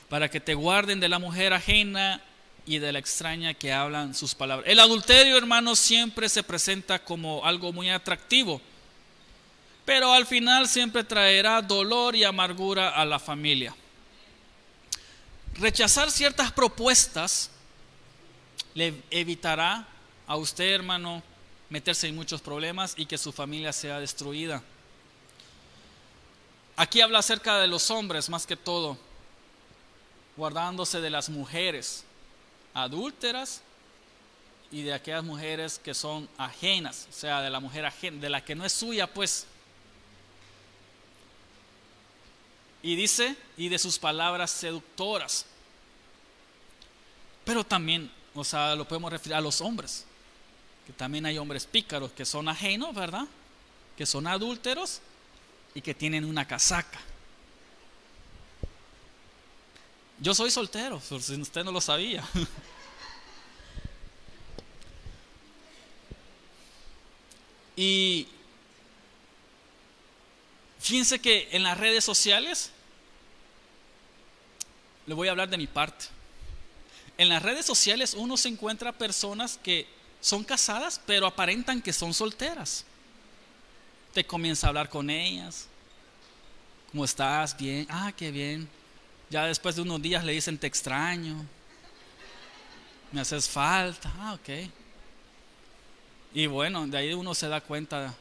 para 0.08 0.30
que 0.30 0.40
te 0.40 0.54
guarden 0.54 1.00
de 1.00 1.08
la 1.08 1.18
mujer 1.18 1.52
ajena 1.52 2.20
y 2.66 2.78
de 2.78 2.92
la 2.92 2.98
extraña 2.98 3.54
que 3.54 3.72
hablan 3.72 4.14
sus 4.14 4.34
palabras. 4.34 4.68
El 4.68 4.78
adulterio, 4.78 5.38
hermanos, 5.38 5.78
siempre 5.78 6.28
se 6.28 6.42
presenta 6.42 6.98
como 6.98 7.44
algo 7.44 7.72
muy 7.72 7.90
atractivo, 7.90 8.60
pero 9.84 10.12
al 10.12 10.26
final 10.26 10.68
siempre 10.68 11.02
traerá 11.02 11.60
dolor 11.62 12.14
y 12.14 12.24
amargura 12.24 12.90
a 12.90 13.04
la 13.04 13.18
familia. 13.18 13.74
Rechazar 15.54 16.10
ciertas 16.10 16.50
propuestas 16.50 17.50
le 18.74 19.02
evitará 19.10 19.86
a 20.26 20.36
usted, 20.36 20.74
hermano, 20.74 21.22
meterse 21.70 22.08
en 22.08 22.16
muchos 22.16 22.40
problemas 22.40 22.94
y 22.96 23.06
que 23.06 23.18
su 23.18 23.32
familia 23.32 23.72
sea 23.72 24.00
destruida. 24.00 24.62
Aquí 26.76 27.00
habla 27.00 27.20
acerca 27.20 27.58
de 27.60 27.68
los 27.68 27.90
hombres 27.90 28.28
más 28.28 28.46
que 28.46 28.56
todo, 28.56 28.98
guardándose 30.36 31.00
de 31.00 31.10
las 31.10 31.28
mujeres 31.28 32.04
adúlteras 32.74 33.62
y 34.72 34.82
de 34.82 34.92
aquellas 34.92 35.22
mujeres 35.22 35.78
que 35.78 35.94
son 35.94 36.28
ajenas, 36.36 37.06
o 37.08 37.12
sea, 37.12 37.40
de 37.40 37.50
la 37.50 37.60
mujer 37.60 37.86
ajena, 37.86 38.20
de 38.20 38.28
la 38.28 38.44
que 38.44 38.56
no 38.56 38.64
es 38.64 38.72
suya, 38.72 39.06
pues. 39.06 39.46
Y 42.84 42.96
dice, 42.96 43.34
y 43.56 43.70
de 43.70 43.78
sus 43.78 43.98
palabras 43.98 44.50
seductoras. 44.50 45.46
Pero 47.42 47.64
también, 47.64 48.12
o 48.34 48.44
sea, 48.44 48.74
lo 48.74 48.86
podemos 48.86 49.10
referir 49.10 49.34
a 49.36 49.40
los 49.40 49.62
hombres. 49.62 50.04
Que 50.86 50.92
también 50.92 51.24
hay 51.24 51.38
hombres 51.38 51.64
pícaros 51.64 52.12
que 52.12 52.26
son 52.26 52.46
ajenos, 52.46 52.94
¿verdad? 52.94 53.26
Que 53.96 54.04
son 54.04 54.26
adúlteros 54.26 55.00
y 55.74 55.80
que 55.80 55.94
tienen 55.94 56.26
una 56.26 56.46
casaca. 56.46 57.00
Yo 60.20 60.34
soy 60.34 60.50
soltero, 60.50 61.00
si 61.00 61.14
usted 61.14 61.64
no 61.64 61.72
lo 61.72 61.80
sabía. 61.80 62.22
Y 67.76 68.28
fíjense 70.84 71.18
que 71.18 71.48
en 71.52 71.62
las 71.62 71.78
redes 71.78 72.04
sociales, 72.04 72.70
le 75.06 75.14
voy 75.14 75.28
a 75.28 75.30
hablar 75.30 75.48
de 75.48 75.56
mi 75.56 75.66
parte. 75.66 76.06
En 77.16 77.30
las 77.30 77.42
redes 77.42 77.64
sociales 77.64 78.14
uno 78.14 78.36
se 78.36 78.48
encuentra 78.48 78.92
personas 78.92 79.58
que 79.62 79.86
son 80.20 80.44
casadas, 80.44 81.00
pero 81.06 81.26
aparentan 81.26 81.80
que 81.80 81.92
son 81.92 82.12
solteras. 82.12 82.84
Te 84.12 84.24
comienza 84.24 84.66
a 84.66 84.68
hablar 84.68 84.90
con 84.90 85.08
ellas. 85.08 85.68
¿Cómo 86.90 87.04
estás? 87.04 87.56
Bien. 87.56 87.86
Ah, 87.88 88.12
qué 88.14 88.30
bien. 88.30 88.68
Ya 89.30 89.46
después 89.46 89.76
de 89.76 89.82
unos 89.82 90.02
días 90.02 90.22
le 90.22 90.32
dicen 90.32 90.58
te 90.58 90.66
extraño. 90.66 91.46
Me 93.10 93.22
haces 93.22 93.48
falta. 93.48 94.12
Ah, 94.18 94.34
ok. 94.34 94.70
Y 96.34 96.46
bueno, 96.46 96.86
de 96.86 96.98
ahí 96.98 97.14
uno 97.14 97.34
se 97.34 97.48
da 97.48 97.60
cuenta, 97.60 98.12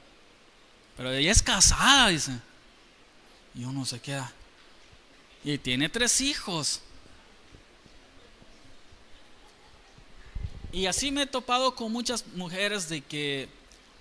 pero 0.95 1.11
ella 1.11 1.31
es 1.31 1.41
casada, 1.41 2.07
dice. 2.07 2.31
Y 3.55 3.65
uno 3.65 3.85
se 3.85 3.99
queda. 3.99 4.31
Y 5.43 5.57
tiene 5.57 5.89
tres 5.89 6.21
hijos. 6.21 6.81
Y 10.71 10.87
así 10.87 11.11
me 11.11 11.23
he 11.23 11.27
topado 11.27 11.75
con 11.75 11.91
muchas 11.91 12.25
mujeres 12.35 12.89
de 12.89 13.01
que 13.01 13.47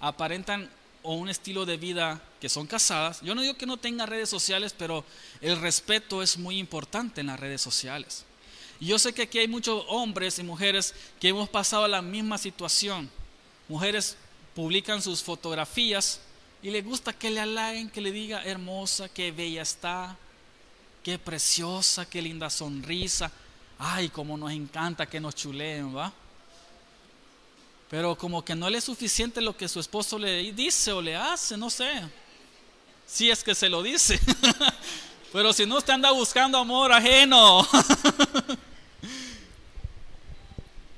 aparentan 0.00 0.70
o 1.02 1.14
un 1.14 1.28
estilo 1.28 1.66
de 1.66 1.76
vida 1.76 2.22
que 2.40 2.48
son 2.48 2.66
casadas. 2.66 3.20
Yo 3.22 3.34
no 3.34 3.42
digo 3.42 3.56
que 3.56 3.66
no 3.66 3.76
tenga 3.76 4.06
redes 4.06 4.30
sociales, 4.30 4.74
pero 4.76 5.04
el 5.40 5.60
respeto 5.60 6.22
es 6.22 6.38
muy 6.38 6.58
importante 6.58 7.20
en 7.20 7.26
las 7.26 7.40
redes 7.40 7.60
sociales. 7.60 8.24
Y 8.80 8.86
yo 8.86 8.98
sé 8.98 9.12
que 9.12 9.22
aquí 9.22 9.38
hay 9.38 9.48
muchos 9.48 9.84
hombres 9.88 10.38
y 10.38 10.42
mujeres 10.42 10.94
que 11.20 11.28
hemos 11.28 11.48
pasado 11.48 11.86
la 11.88 12.02
misma 12.02 12.38
situación 12.38 13.10
mujeres 13.72 14.16
publican 14.54 15.00
sus 15.00 15.22
fotografías 15.22 16.20
y 16.62 16.70
le 16.70 16.80
gusta 16.82 17.12
que 17.12 17.30
le 17.30 17.40
halaguen, 17.40 17.90
que 17.90 18.00
le 18.00 18.12
diga 18.12 18.44
hermosa, 18.44 19.08
qué 19.08 19.32
bella 19.32 19.62
está, 19.62 20.16
qué 21.02 21.18
preciosa, 21.18 22.06
qué 22.06 22.22
linda 22.22 22.48
sonrisa. 22.48 23.32
Ay, 23.78 24.08
como 24.08 24.36
nos 24.36 24.52
encanta 24.52 25.06
que 25.06 25.18
nos 25.18 25.34
chuleen, 25.34 25.96
¿va? 25.96 26.12
Pero 27.90 28.16
como 28.16 28.44
que 28.44 28.54
no 28.54 28.70
le 28.70 28.78
es 28.78 28.84
suficiente 28.84 29.40
lo 29.40 29.56
que 29.56 29.68
su 29.68 29.80
esposo 29.80 30.18
le 30.18 30.52
dice 30.52 30.92
o 30.92 31.02
le 31.02 31.16
hace, 31.16 31.56
no 31.56 31.68
sé. 31.68 31.90
Si 33.06 33.28
es 33.28 33.42
que 33.42 33.54
se 33.54 33.68
lo 33.68 33.82
dice. 33.82 34.20
Pero 35.32 35.52
si 35.52 35.66
no, 35.66 35.78
usted 35.78 35.94
anda 35.94 36.12
buscando 36.12 36.58
amor 36.58 36.92
ajeno. 36.92 37.66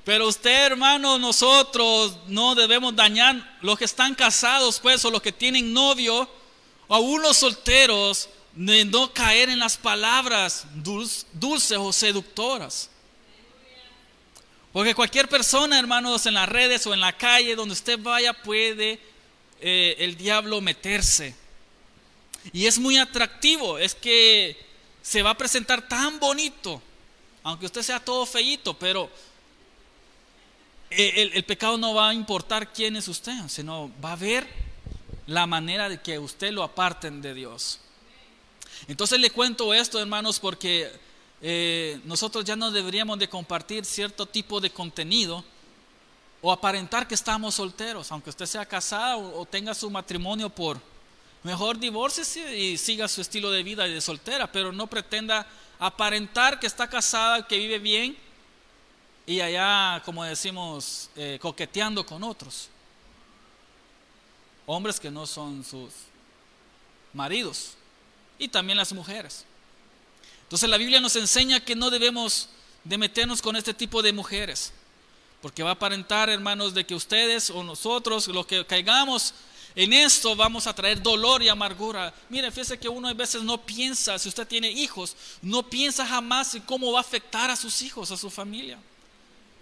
Pero 0.05 0.27
usted, 0.27 0.67
hermano, 0.67 1.17
nosotros 1.17 2.15
no 2.27 2.53
debemos 2.53 2.95
dañar 2.95 3.57
los 3.61 3.77
que 3.77 3.85
están 3.85 4.13
casados, 4.13 4.79
pues, 4.79 5.03
o 5.03 5.09
los 5.09 5.21
que 5.21 5.31
tienen 5.31 5.73
novio, 5.73 6.29
o 6.87 6.95
aún 6.95 7.23
los 7.23 7.37
solteros, 7.37 8.29
de 8.53 8.85
no 8.85 9.11
caer 9.11 9.49
en 9.49 9.59
las 9.59 9.75
palabras 9.75 10.65
dulces 10.73 11.77
o 11.77 11.91
seductoras. 11.91 12.91
Porque 14.71 14.93
cualquier 14.93 15.27
persona, 15.27 15.79
hermanos, 15.79 16.27
en 16.27 16.35
las 16.35 16.49
redes 16.49 16.85
o 16.85 16.93
en 16.93 16.99
la 17.01 17.17
calle, 17.17 17.55
donde 17.55 17.73
usted 17.73 17.97
vaya, 17.97 18.31
puede 18.31 18.99
eh, 19.59 19.95
el 19.99 20.15
diablo 20.15 20.61
meterse. 20.61 21.35
Y 22.53 22.67
es 22.67 22.77
muy 22.77 22.97
atractivo, 22.97 23.79
es 23.79 23.95
que 23.95 24.55
se 25.01 25.23
va 25.23 25.31
a 25.31 25.37
presentar 25.37 25.87
tan 25.87 26.19
bonito, 26.19 26.79
aunque 27.41 27.65
usted 27.65 27.81
sea 27.81 27.99
todo 27.99 28.25
feíto, 28.27 28.77
pero 28.77 29.09
el, 30.97 31.43
pecado 31.43 31.77
no 31.77 31.93
va 31.93 32.09
a 32.09 32.13
importar 32.13 32.71
quién 32.71 32.95
es 32.95 33.07
usted, 33.07 33.33
sino 33.47 33.91
va 34.03 34.13
a 34.13 34.15
ver 34.15 34.47
la 35.27 35.47
manera 35.47 35.89
de 35.89 36.01
que 36.01 36.19
usted 36.19 36.51
lo 36.51 36.63
aparten 36.63 37.21
de 37.21 37.33
Dios. 37.33 37.79
Entonces 38.87 39.19
le 39.19 39.29
cuento 39.29 39.73
esto, 39.73 39.99
hermanos, 39.99 40.39
porque 40.39 40.91
eh, 41.41 41.99
nosotros 42.05 42.45
ya 42.45 42.55
no 42.55 42.71
deberíamos 42.71 43.19
de 43.19 43.27
compartir 43.27 43.85
cierto 43.85 44.25
tipo 44.25 44.59
de 44.59 44.69
contenido 44.69 45.43
o 46.41 46.51
aparentar 46.51 47.07
que 47.07 47.15
estamos 47.15 47.55
solteros, 47.55 48.11
aunque 48.11 48.29
usted 48.29 48.45
sea 48.45 48.65
casado 48.65 49.39
o, 49.39 49.45
tenga 49.45 49.73
su 49.73 49.89
matrimonio 49.89 50.49
por 50.49 50.79
mejor 51.43 51.79
divorcie 51.79 52.55
y 52.55 52.77
siga 52.77 53.07
su 53.07 53.21
estilo 53.21 53.51
de 53.51 53.63
vida 53.63 53.85
de 53.85 54.01
soltera, 54.01 54.51
pero 54.51 54.71
no 54.71 54.87
pretenda 54.87 55.47
aparentar 55.79 56.59
que 56.59 56.67
está 56.67 56.87
casada, 56.87 57.47
que 57.47 57.57
vive 57.57 57.79
bien 57.79 58.17
y 59.27 59.41
allá, 59.41 60.01
como 60.05 60.23
decimos, 60.23 61.09
eh, 61.15 61.39
coqueteando 61.41 62.05
con 62.05 62.23
otros. 62.23 62.69
Hombres 64.67 64.99
que 64.99 65.09
no 65.09 65.25
son 65.25 65.63
sus 65.63 65.91
maridos. 67.13 67.71
Y 68.37 68.47
también 68.47 68.77
las 68.77 68.93
mujeres. 68.93 69.45
Entonces 70.43 70.69
la 70.69 70.77
Biblia 70.77 70.99
nos 70.99 71.15
enseña 71.15 71.59
que 71.59 71.75
no 71.75 71.89
debemos 71.89 72.49
de 72.83 72.97
meternos 72.97 73.41
con 73.41 73.55
este 73.55 73.73
tipo 73.73 74.03
de 74.03 74.13
mujeres. 74.13 74.73
Porque 75.41 75.63
va 75.63 75.71
a 75.71 75.73
aparentar, 75.73 76.29
hermanos, 76.29 76.73
de 76.73 76.85
que 76.85 76.93
ustedes 76.93 77.49
o 77.49 77.63
nosotros, 77.63 78.27
los 78.27 78.45
que 78.45 78.65
caigamos 78.65 79.33
en 79.75 79.91
esto, 79.91 80.35
vamos 80.35 80.67
a 80.67 80.73
traer 80.73 81.01
dolor 81.01 81.41
y 81.41 81.49
amargura. 81.49 82.13
Mire, 82.29 82.51
fíjese 82.51 82.77
que 82.79 82.87
uno 82.87 83.07
a 83.07 83.13
veces 83.13 83.41
no 83.41 83.63
piensa, 83.65 84.19
si 84.19 84.29
usted 84.29 84.47
tiene 84.47 84.69
hijos, 84.71 85.15
no 85.41 85.67
piensa 85.67 86.05
jamás 86.05 86.53
en 86.55 86.61
cómo 86.61 86.91
va 86.91 86.99
a 86.99 87.01
afectar 87.01 87.49
a 87.49 87.55
sus 87.55 87.81
hijos, 87.81 88.11
a 88.11 88.17
su 88.17 88.29
familia. 88.29 88.79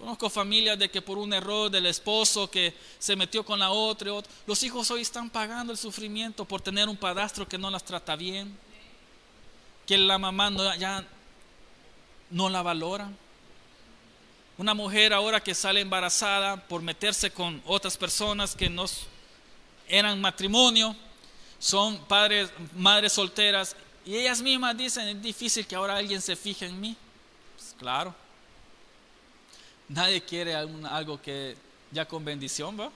Conozco 0.04 0.30
familias 0.30 0.78
de 0.78 0.92
que 0.92 1.02
por 1.02 1.18
un 1.18 1.32
error 1.32 1.72
del 1.72 1.86
esposo 1.86 2.52
que 2.52 2.74
se 3.00 3.16
metió 3.16 3.46
con 3.46 3.58
la 3.58 3.72
otra, 3.72 4.12
los 4.46 4.62
hijos 4.62 4.92
hoy 4.92 5.00
están 5.00 5.30
pagando 5.30 5.72
el 5.72 5.78
sufrimiento 5.78 6.44
por 6.44 6.60
tener 6.60 6.90
un 6.90 6.98
padastro 6.98 7.48
que 7.48 7.58
no 7.58 7.72
las 7.72 7.86
trata 7.86 8.18
bien, 8.18 8.54
que 9.88 9.98
la 9.98 10.18
mamá 10.18 10.52
ya 10.76 11.08
no 12.30 12.50
la 12.50 12.62
valora. 12.62 13.10
Una 14.58 14.74
mujer 14.74 15.14
ahora 15.14 15.40
que 15.40 15.56
sale 15.56 15.80
embarazada 15.80 16.58
por 16.58 16.82
meterse 16.82 17.32
con 17.32 17.62
otras 17.66 17.96
personas 17.96 18.58
que 18.58 18.70
no 18.70 18.84
eran 19.88 20.20
matrimonio, 20.20 20.94
son 21.60 21.98
padres, 22.08 22.52
madres 22.76 23.14
solteras, 23.14 23.74
y 24.06 24.18
ellas 24.18 24.42
mismas 24.42 24.76
dicen, 24.76 25.08
es 25.08 25.22
difícil 25.22 25.66
que 25.66 25.76
ahora 25.76 25.96
alguien 25.96 26.22
se 26.22 26.36
fije 26.36 26.66
en 26.66 26.82
mí. 26.82 26.98
Pues 27.56 27.74
claro, 27.80 28.14
Nadie 29.94 30.24
quiere 30.24 30.56
algo 30.56 31.22
que 31.22 31.56
ya 31.92 32.08
con 32.08 32.26
bendición, 32.26 32.80
¿va? 32.80 32.90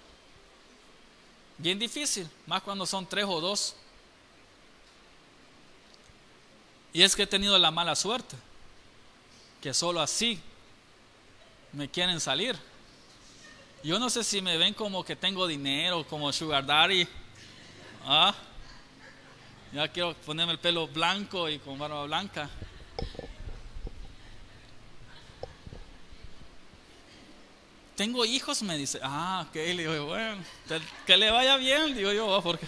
Bien 1.60 1.78
difícil, 1.78 2.28
más 2.48 2.64
cuando 2.64 2.88
son 2.88 3.06
tres 3.06 3.26
o 3.28 3.40
dos. 3.40 3.76
Y 6.94 7.04
es 7.04 7.16
que 7.16 7.24
he 7.24 7.28
tenido 7.28 7.56
la 7.60 7.70
mala 7.70 7.96
suerte, 7.96 8.36
que 9.62 9.76
solo 9.76 10.02
así 10.02 10.42
me 11.72 11.88
quieren 11.88 12.20
salir. 12.20 12.58
Yo 13.84 14.00
no 14.00 14.10
sé 14.10 14.24
si 14.24 14.42
me 14.42 14.58
ven 14.58 14.74
como 14.74 15.06
que 15.06 15.16
tengo 15.16 15.46
dinero, 15.46 16.04
como 16.08 16.34
sugar 16.34 16.66
daddy. 16.66 17.08
Ah, 18.06 18.34
ya 19.72 19.88
quiero 19.90 20.16
ponerme 20.16 20.54
el 20.54 20.60
pelo 20.60 20.88
blanco 20.88 21.48
y 21.48 21.60
con 21.60 21.78
barba 21.78 22.06
blanca. 22.06 22.50
Tengo 27.98 28.24
hijos, 28.26 28.62
me 28.62 28.78
dice, 28.78 29.00
ah, 29.02 29.44
ok, 29.50 29.56
le 29.56 29.88
digo, 29.88 30.06
bueno, 30.06 30.44
que 31.08 31.18
le 31.18 31.32
vaya 31.32 31.58
bien, 31.58 31.96
digo 31.96 32.14
yo, 32.14 32.40
porque... 32.44 32.68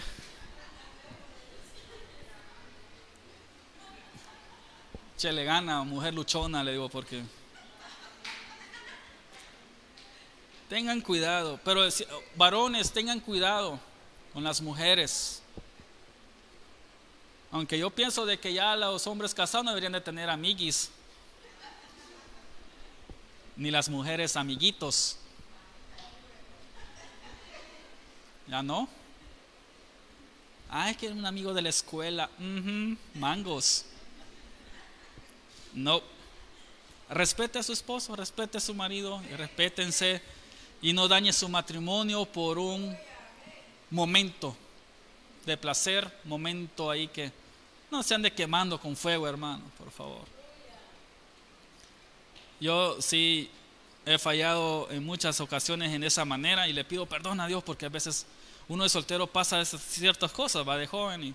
Che, 5.16 5.32
le 5.32 5.44
gana, 5.44 5.84
mujer 5.84 6.14
luchona, 6.14 6.64
le 6.64 6.72
digo, 6.72 6.88
porque... 6.88 7.22
Tengan 10.68 11.00
cuidado, 11.00 11.60
pero 11.64 11.82
varones, 12.34 12.90
tengan 12.90 13.20
cuidado 13.20 13.78
con 14.32 14.42
las 14.42 14.60
mujeres. 14.60 15.42
Aunque 17.52 17.78
yo 17.78 17.90
pienso 17.90 18.26
de 18.26 18.40
que 18.40 18.52
ya 18.52 18.74
los 18.74 19.06
hombres 19.06 19.32
casados 19.32 19.64
no 19.64 19.70
deberían 19.70 19.92
de 19.92 20.00
tener 20.00 20.28
amiguis, 20.28 20.90
ni 23.56 23.70
las 23.70 23.88
mujeres 23.88 24.34
amiguitos. 24.36 25.19
¿Ya 28.50 28.64
no? 28.64 28.88
Ah, 30.68 30.90
es 30.90 30.96
que 30.96 31.06
es 31.06 31.12
un 31.12 31.24
amigo 31.24 31.54
de 31.54 31.62
la 31.62 31.68
escuela. 31.68 32.28
mangos. 33.14 33.84
No. 35.72 36.02
Respete 37.08 37.60
a 37.60 37.62
su 37.62 37.72
esposo, 37.72 38.16
respete 38.16 38.58
a 38.58 38.60
su 38.60 38.74
marido, 38.74 39.22
y 39.30 39.36
respétense 39.36 40.20
y 40.82 40.92
no 40.92 41.06
dañe 41.06 41.32
su 41.32 41.48
matrimonio 41.48 42.24
por 42.24 42.58
un 42.58 42.96
momento 43.90 44.56
de 45.46 45.56
placer, 45.56 46.12
momento 46.24 46.90
ahí 46.90 47.06
que 47.06 47.32
no 47.90 48.02
se 48.02 48.14
ande 48.14 48.32
quemando 48.32 48.80
con 48.80 48.96
fuego, 48.96 49.28
hermano, 49.28 49.62
por 49.78 49.90
favor. 49.92 50.24
Yo 52.60 53.00
sí 53.00 53.48
he 54.06 54.18
fallado 54.18 54.88
en 54.90 55.04
muchas 55.04 55.40
ocasiones 55.40 55.92
en 55.92 56.02
esa 56.02 56.24
manera 56.24 56.68
y 56.68 56.72
le 56.72 56.84
pido 56.84 57.06
perdón 57.06 57.40
a 57.40 57.46
Dios 57.46 57.62
porque 57.62 57.86
a 57.86 57.90
veces 57.90 58.26
uno 58.70 58.84
de 58.84 58.88
soltero 58.88 59.26
pasa 59.26 59.64
ciertas 59.64 60.30
cosas, 60.30 60.66
va 60.66 60.76
de 60.76 60.86
joven, 60.86 61.24
y, 61.24 61.34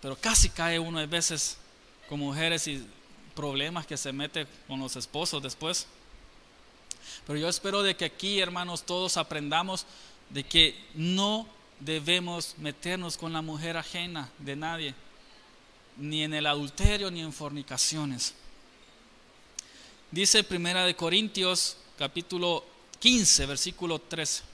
pero 0.00 0.14
casi 0.14 0.48
cae 0.48 0.78
uno 0.78 1.00
a 1.00 1.06
veces 1.06 1.58
con 2.08 2.20
mujeres 2.20 2.68
y 2.68 2.86
problemas 3.34 3.88
que 3.88 3.96
se 3.96 4.12
mete 4.12 4.46
con 4.68 4.78
los 4.78 4.94
esposos 4.94 5.42
después. 5.42 5.88
Pero 7.26 7.40
yo 7.40 7.48
espero 7.48 7.82
de 7.82 7.96
que 7.96 8.04
aquí, 8.04 8.38
hermanos, 8.38 8.84
todos 8.84 9.16
aprendamos 9.16 9.84
de 10.30 10.44
que 10.44 10.80
no 10.94 11.48
debemos 11.80 12.54
meternos 12.58 13.16
con 13.16 13.32
la 13.32 13.42
mujer 13.42 13.76
ajena 13.76 14.30
de 14.38 14.54
nadie, 14.54 14.94
ni 15.96 16.22
en 16.22 16.34
el 16.34 16.46
adulterio 16.46 17.10
ni 17.10 17.20
en 17.20 17.32
fornicaciones. 17.32 18.32
Dice 20.12 20.44
Primera 20.44 20.84
de 20.84 20.94
Corintios 20.94 21.78
capítulo 21.98 22.64
15, 23.00 23.44
versículo 23.46 23.98
13. 23.98 24.47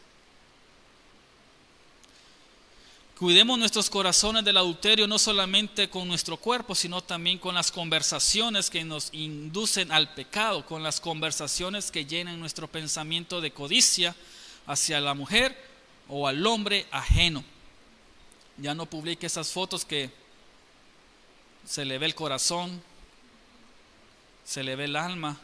Cuidemos 3.18 3.57
nuestros 3.61 3.88
corazones 3.88 4.44
del 4.44 4.57
adulterio 4.57 5.07
no 5.07 5.20
solamente 5.20 5.88
con 5.88 6.09
nuestro 6.09 6.37
cuerpo, 6.37 6.74
sino 6.74 7.00
también 7.00 7.38
con 7.38 7.55
las 7.55 7.70
conversaciones 7.70 8.70
que 8.70 8.85
nos 8.85 9.11
inducen 9.12 9.92
al 9.92 10.12
pecado, 10.14 10.66
con 10.66 10.83
las 10.83 11.00
conversaciones 11.00 11.92
que 11.92 12.07
llenan 12.07 12.40
nuestro 12.40 12.66
pensamiento 12.66 13.40
de 13.40 13.53
codicia 13.53 14.16
hacia 14.66 15.00
la 15.00 15.14
mujer 15.14 15.57
o 16.09 16.27
al 16.27 16.44
hombre 16.44 16.88
ajeno. 16.90 17.44
Ya 18.57 18.74
no 18.74 18.87
publique 18.87 19.27
esas 19.27 19.53
fotos 19.53 19.85
que 19.85 20.11
se 21.64 21.85
le 21.85 21.98
ve 21.98 22.07
el 22.07 22.16
corazón, 22.16 22.83
se 24.44 24.64
le 24.64 24.74
ve 24.74 24.87
el 24.87 24.96
alma, 24.96 25.38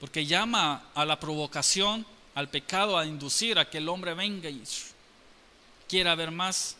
porque 0.00 0.26
llama 0.26 0.88
a 0.92 1.04
la 1.04 1.20
provocación, 1.20 2.04
al 2.34 2.48
pecado, 2.48 2.98
a 2.98 3.06
inducir 3.06 3.60
a 3.60 3.70
que 3.70 3.78
el 3.78 3.88
hombre 3.88 4.14
venga 4.14 4.50
y 4.50 4.60
quiera 5.88 6.14
ver 6.14 6.30
más, 6.30 6.76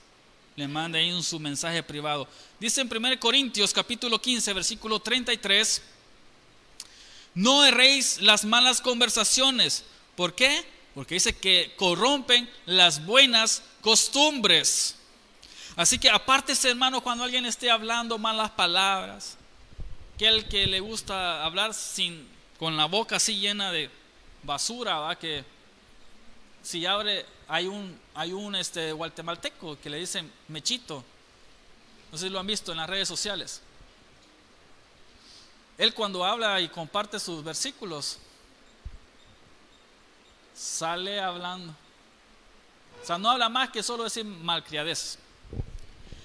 le 0.57 0.69
mande 0.69 0.99
ahí 0.99 1.23
su 1.23 1.38
mensaje 1.40 1.83
privado. 1.83 2.29
Dice 2.61 2.81
en 2.81 2.90
1 2.95 3.19
Corintios 3.19 3.73
capítulo 3.73 4.21
15, 4.21 4.53
versículo 4.53 5.01
33, 5.01 5.83
no 7.35 7.64
erréis 7.64 8.21
las 8.21 8.45
malas 8.45 8.81
conversaciones. 8.81 9.85
¿Por 10.17 10.35
qué? 10.35 10.64
Porque 10.95 11.14
dice 11.14 11.37
que 11.37 11.75
corrompen 11.77 12.49
las 12.67 13.05
buenas 13.05 13.62
costumbres. 13.81 14.97
Así 15.77 15.99
que 15.99 16.09
apártese, 16.09 16.71
hermano, 16.71 17.03
cuando 17.03 17.25
alguien 17.25 17.47
esté 17.47 17.71
hablando 17.71 18.17
malas 18.17 18.51
palabras, 18.53 19.37
que 20.17 20.29
el 20.29 20.49
que 20.49 20.67
le 20.67 20.79
gusta 20.79 21.45
hablar 21.45 21.75
sin, 21.75 22.29
con 22.59 22.77
la 22.77 22.85
boca 22.85 23.17
así 23.17 23.40
llena 23.40 23.73
de 23.73 23.90
basura, 24.45 25.01
¿va? 25.01 25.19
que 25.19 25.45
si 26.64 26.87
abre 26.87 27.27
hay 27.46 27.66
un, 27.66 28.00
hay 28.14 28.33
un 28.33 28.55
este, 28.57 28.90
guatemalteco 28.92 29.79
que 29.81 29.90
le 29.90 29.98
dicen 29.98 30.33
Mechito. 30.48 31.05
No 32.11 32.18
sé 32.18 32.27
si 32.27 32.31
lo 32.31 32.40
han 32.40 32.46
visto 32.46 32.72
en 32.72 32.79
las 32.79 32.88
redes 32.88 33.07
sociales. 33.07 33.61
Él 35.77 35.92
cuando 35.92 36.24
habla 36.24 36.61
y 36.61 36.68
comparte 36.68 37.20
sus 37.20 37.44
versículos, 37.44 38.18
sale 40.55 41.20
hablando. 41.20 41.74
O 43.03 43.07
sea, 43.07 43.18
no 43.18 43.31
habla 43.31 43.50
más 43.50 43.68
que 43.68 43.83
solo 43.83 44.05
decir 44.05 44.24
malcriadez. 44.24 45.18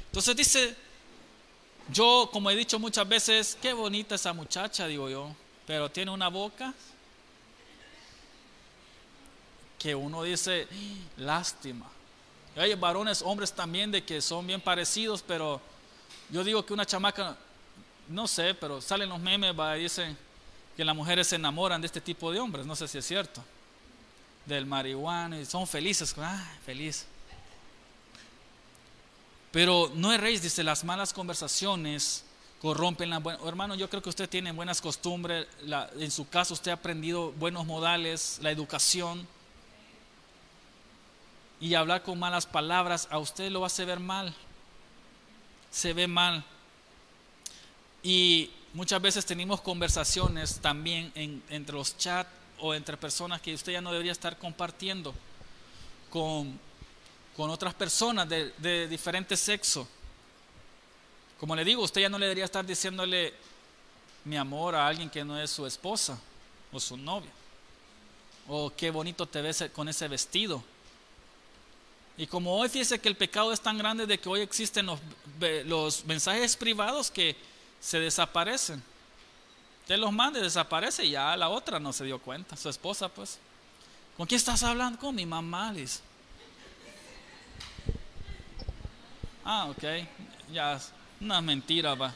Entonces 0.05 0.35
dice, 0.35 0.75
yo 1.91 2.29
como 2.31 2.49
he 2.49 2.55
dicho 2.55 2.79
muchas 2.79 3.07
veces, 3.07 3.57
qué 3.61 3.73
bonita 3.73 4.15
esa 4.15 4.31
muchacha, 4.31 4.87
digo 4.87 5.09
yo, 5.09 5.35
pero 5.67 5.91
tiene 5.91 6.11
una 6.11 6.29
boca 6.29 6.73
que 9.79 9.95
uno 9.95 10.23
dice, 10.23 10.67
lástima. 11.17 11.87
Hay 12.55 12.75
varones, 12.75 13.21
hombres 13.21 13.53
también 13.53 13.89
de 13.89 14.03
que 14.03 14.21
son 14.21 14.45
bien 14.45 14.59
parecidos, 14.59 15.23
pero 15.25 15.61
yo 16.29 16.43
digo 16.43 16.65
que 16.65 16.73
una 16.73 16.85
chamaca, 16.85 17.37
no 18.09 18.27
sé, 18.27 18.53
pero 18.53 18.81
salen 18.81 19.07
los 19.09 19.19
memes 19.19 19.55
y 19.77 19.79
dicen 19.79 20.17
que 20.75 20.83
las 20.83 20.95
mujeres 20.95 21.27
se 21.27 21.37
enamoran 21.37 21.79
de 21.79 21.87
este 21.87 22.01
tipo 22.01 22.31
de 22.31 22.39
hombres, 22.39 22.65
no 22.65 22.75
sé 22.75 22.87
si 22.87 22.97
es 22.97 23.05
cierto, 23.05 23.41
del 24.45 24.65
marihuana 24.65 25.39
y 25.39 25.45
son 25.45 25.65
felices, 25.65 26.13
ah, 26.17 26.45
feliz. 26.65 27.05
Pero 29.51 29.91
no 29.95 30.11
erréis, 30.11 30.41
dice, 30.41 30.63
las 30.63 30.83
malas 30.83 31.13
conversaciones 31.13 32.25
corrompen 32.61 33.09
la 33.09 33.19
buena. 33.19 33.39
Hermano, 33.45 33.75
yo 33.75 33.89
creo 33.89 34.01
que 34.01 34.09
usted 34.09 34.29
tiene 34.29 34.51
buenas 34.51 34.81
costumbres, 34.81 35.47
en 35.97 36.11
su 36.11 36.27
caso 36.27 36.53
usted 36.53 36.71
ha 36.71 36.75
aprendido 36.75 37.31
buenos 37.33 37.65
modales, 37.65 38.39
la 38.41 38.51
educación 38.51 39.25
y 41.61 41.75
hablar 41.75 42.03
con 42.03 42.17
malas 42.17 42.45
palabras, 42.45 43.07
a 43.11 43.17
usted 43.17 43.51
lo 43.51 43.65
hace 43.65 43.85
ver 43.85 43.99
mal. 43.99 44.33
Se 45.71 45.93
ve 45.93 46.07
mal. 46.07 46.43
Y 48.01 48.49
muchas 48.73 49.01
veces 49.01 49.25
tenemos 49.25 49.61
conversaciones 49.61 50.59
también 50.59 51.11
entre 51.49 51.75
los 51.75 51.97
chats 51.97 52.29
o 52.59 52.73
entre 52.73 52.97
personas 52.97 53.41
que 53.41 53.53
usted 53.53 53.73
ya 53.73 53.81
no 53.81 53.91
debería 53.91 54.11
estar 54.11 54.37
compartiendo 54.37 55.13
con, 56.09 56.59
con 57.35 57.49
otras 57.49 57.73
personas 57.73 58.27
de, 58.27 58.87
diferente 58.87 59.35
sexo. 59.35 59.87
Como 61.39 61.55
le 61.55 61.63
digo, 61.63 61.83
usted 61.83 62.01
ya 62.01 62.09
no 62.09 62.17
le 62.17 62.25
debería 62.25 62.45
estar 62.45 62.65
diciéndole 62.65 63.33
mi 64.25 64.37
amor 64.37 64.75
a 64.75 64.87
alguien 64.87 65.09
que 65.09 65.23
no 65.23 65.39
es 65.39 65.49
su 65.49 65.65
esposa 65.65 66.17
o 66.71 66.79
su 66.79 66.97
novia. 66.97 67.31
O 68.47 68.71
qué 68.75 68.91
bonito 68.91 69.25
te 69.25 69.41
ves 69.41 69.65
con 69.73 69.87
ese 69.89 70.07
vestido 70.07 70.63
y 72.19 72.27
como 72.27 72.53
hoy 72.53 72.67
fíjese 72.67 72.99
que 72.99 73.07
el 73.07 73.15
pecado 73.15 73.53
es 73.53 73.61
tan 73.61 73.77
grande 73.77 74.05
de 74.05 74.19
que 74.19 74.27
hoy 74.27 74.41
existen 74.41 74.89
los, 75.65 76.03
mensajes 76.03 76.57
privados 76.57 77.09
que 77.09 77.33
se 77.79 77.97
desaparecen. 77.97 78.83
Usted 79.83 79.97
los 79.97 80.11
manda 80.11 80.37
y 80.37 80.43
desaparece 80.43 81.05
y 81.05 81.11
ya 81.11 81.37
la 81.37 81.47
otra 81.47 81.79
no 81.79 81.93
se 81.93 82.03
dio 82.03 82.19
cuenta, 82.19 82.57
su 82.57 82.67
esposa 82.67 83.07
pues. 83.07 83.39
¿Con 84.17 84.27
quién 84.27 84.35
estás 84.35 84.61
hablando? 84.63 84.99
Con 84.99 85.15
mi 85.15 85.25
mamá, 85.25 85.71
Liz. 85.71 86.01
Ah, 89.45 89.67
ok. 89.69 89.83
Ya, 90.51 90.77
una 91.21 91.39
mentira 91.39 91.95
va. 91.95 92.13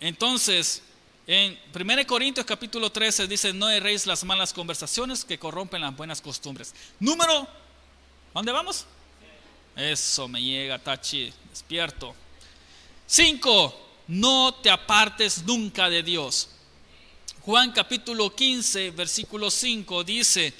Entonces, 0.00 0.82
en 1.32 1.56
1 1.72 2.06
Corintios 2.08 2.44
capítulo 2.44 2.90
13 2.90 3.28
dice, 3.28 3.52
no 3.52 3.70
erréis 3.70 4.04
las 4.04 4.24
malas 4.24 4.52
conversaciones 4.52 5.24
que 5.24 5.38
corrompen 5.38 5.80
las 5.80 5.96
buenas 5.96 6.20
costumbres. 6.20 6.74
Número, 6.98 7.46
¿dónde 8.34 8.50
vamos? 8.50 8.84
Eso 9.76 10.26
me 10.26 10.42
llega, 10.42 10.80
Tachi, 10.80 11.32
despierto. 11.48 12.16
5. 13.06 13.88
No 14.08 14.54
te 14.60 14.70
apartes 14.70 15.44
nunca 15.44 15.88
de 15.88 16.02
Dios. 16.02 16.48
Juan 17.42 17.70
capítulo 17.70 18.34
15, 18.34 18.90
versículo 18.90 19.52
5 19.52 20.02
dice, 20.02 20.52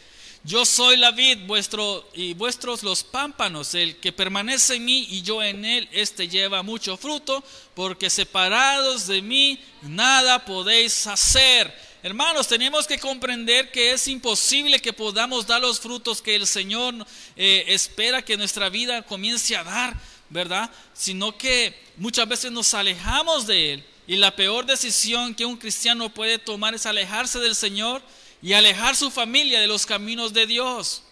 yo 0.42 0.64
soy 0.64 0.96
la 0.96 1.10
vid 1.10 1.46
vuestro, 1.46 2.08
y 2.14 2.32
vuestros 2.32 2.82
los 2.82 3.04
pámpanos. 3.04 3.74
El 3.74 3.96
que 3.96 4.12
permanece 4.12 4.76
en 4.76 4.84
mí 4.86 5.06
y 5.10 5.22
yo 5.22 5.42
en 5.42 5.64
él, 5.64 5.88
este 5.92 6.28
lleva 6.28 6.62
mucho 6.62 6.96
fruto, 6.96 7.44
porque 7.74 8.08
separados 8.08 9.06
de 9.06 9.20
mí 9.20 9.60
nada 9.82 10.44
podéis 10.44 11.06
hacer. 11.06 11.72
Hermanos, 12.02 12.48
tenemos 12.48 12.86
que 12.86 12.98
comprender 12.98 13.70
que 13.70 13.92
es 13.92 14.08
imposible 14.08 14.80
que 14.80 14.94
podamos 14.94 15.46
dar 15.46 15.60
los 15.60 15.78
frutos 15.78 16.22
que 16.22 16.34
el 16.34 16.46
Señor 16.46 16.94
eh, 17.36 17.64
espera 17.68 18.22
que 18.22 18.38
nuestra 18.38 18.70
vida 18.70 19.02
comience 19.02 19.54
a 19.54 19.64
dar, 19.64 19.94
¿verdad? 20.30 20.70
Sino 20.94 21.36
que 21.36 21.78
muchas 21.98 22.26
veces 22.26 22.50
nos 22.50 22.72
alejamos 22.72 23.46
de 23.46 23.74
Él. 23.74 23.84
Y 24.06 24.16
la 24.16 24.34
peor 24.34 24.64
decisión 24.64 25.34
que 25.34 25.44
un 25.44 25.58
cristiano 25.58 26.08
puede 26.08 26.38
tomar 26.38 26.74
es 26.74 26.86
alejarse 26.86 27.38
del 27.38 27.54
Señor 27.54 28.00
y 28.42 28.52
alejar 28.52 28.96
su 28.96 29.10
familia 29.10 29.60
de 29.60 29.66
los 29.66 29.86
caminos 29.86 30.32
de 30.32 30.46
Dios. 30.46 31.02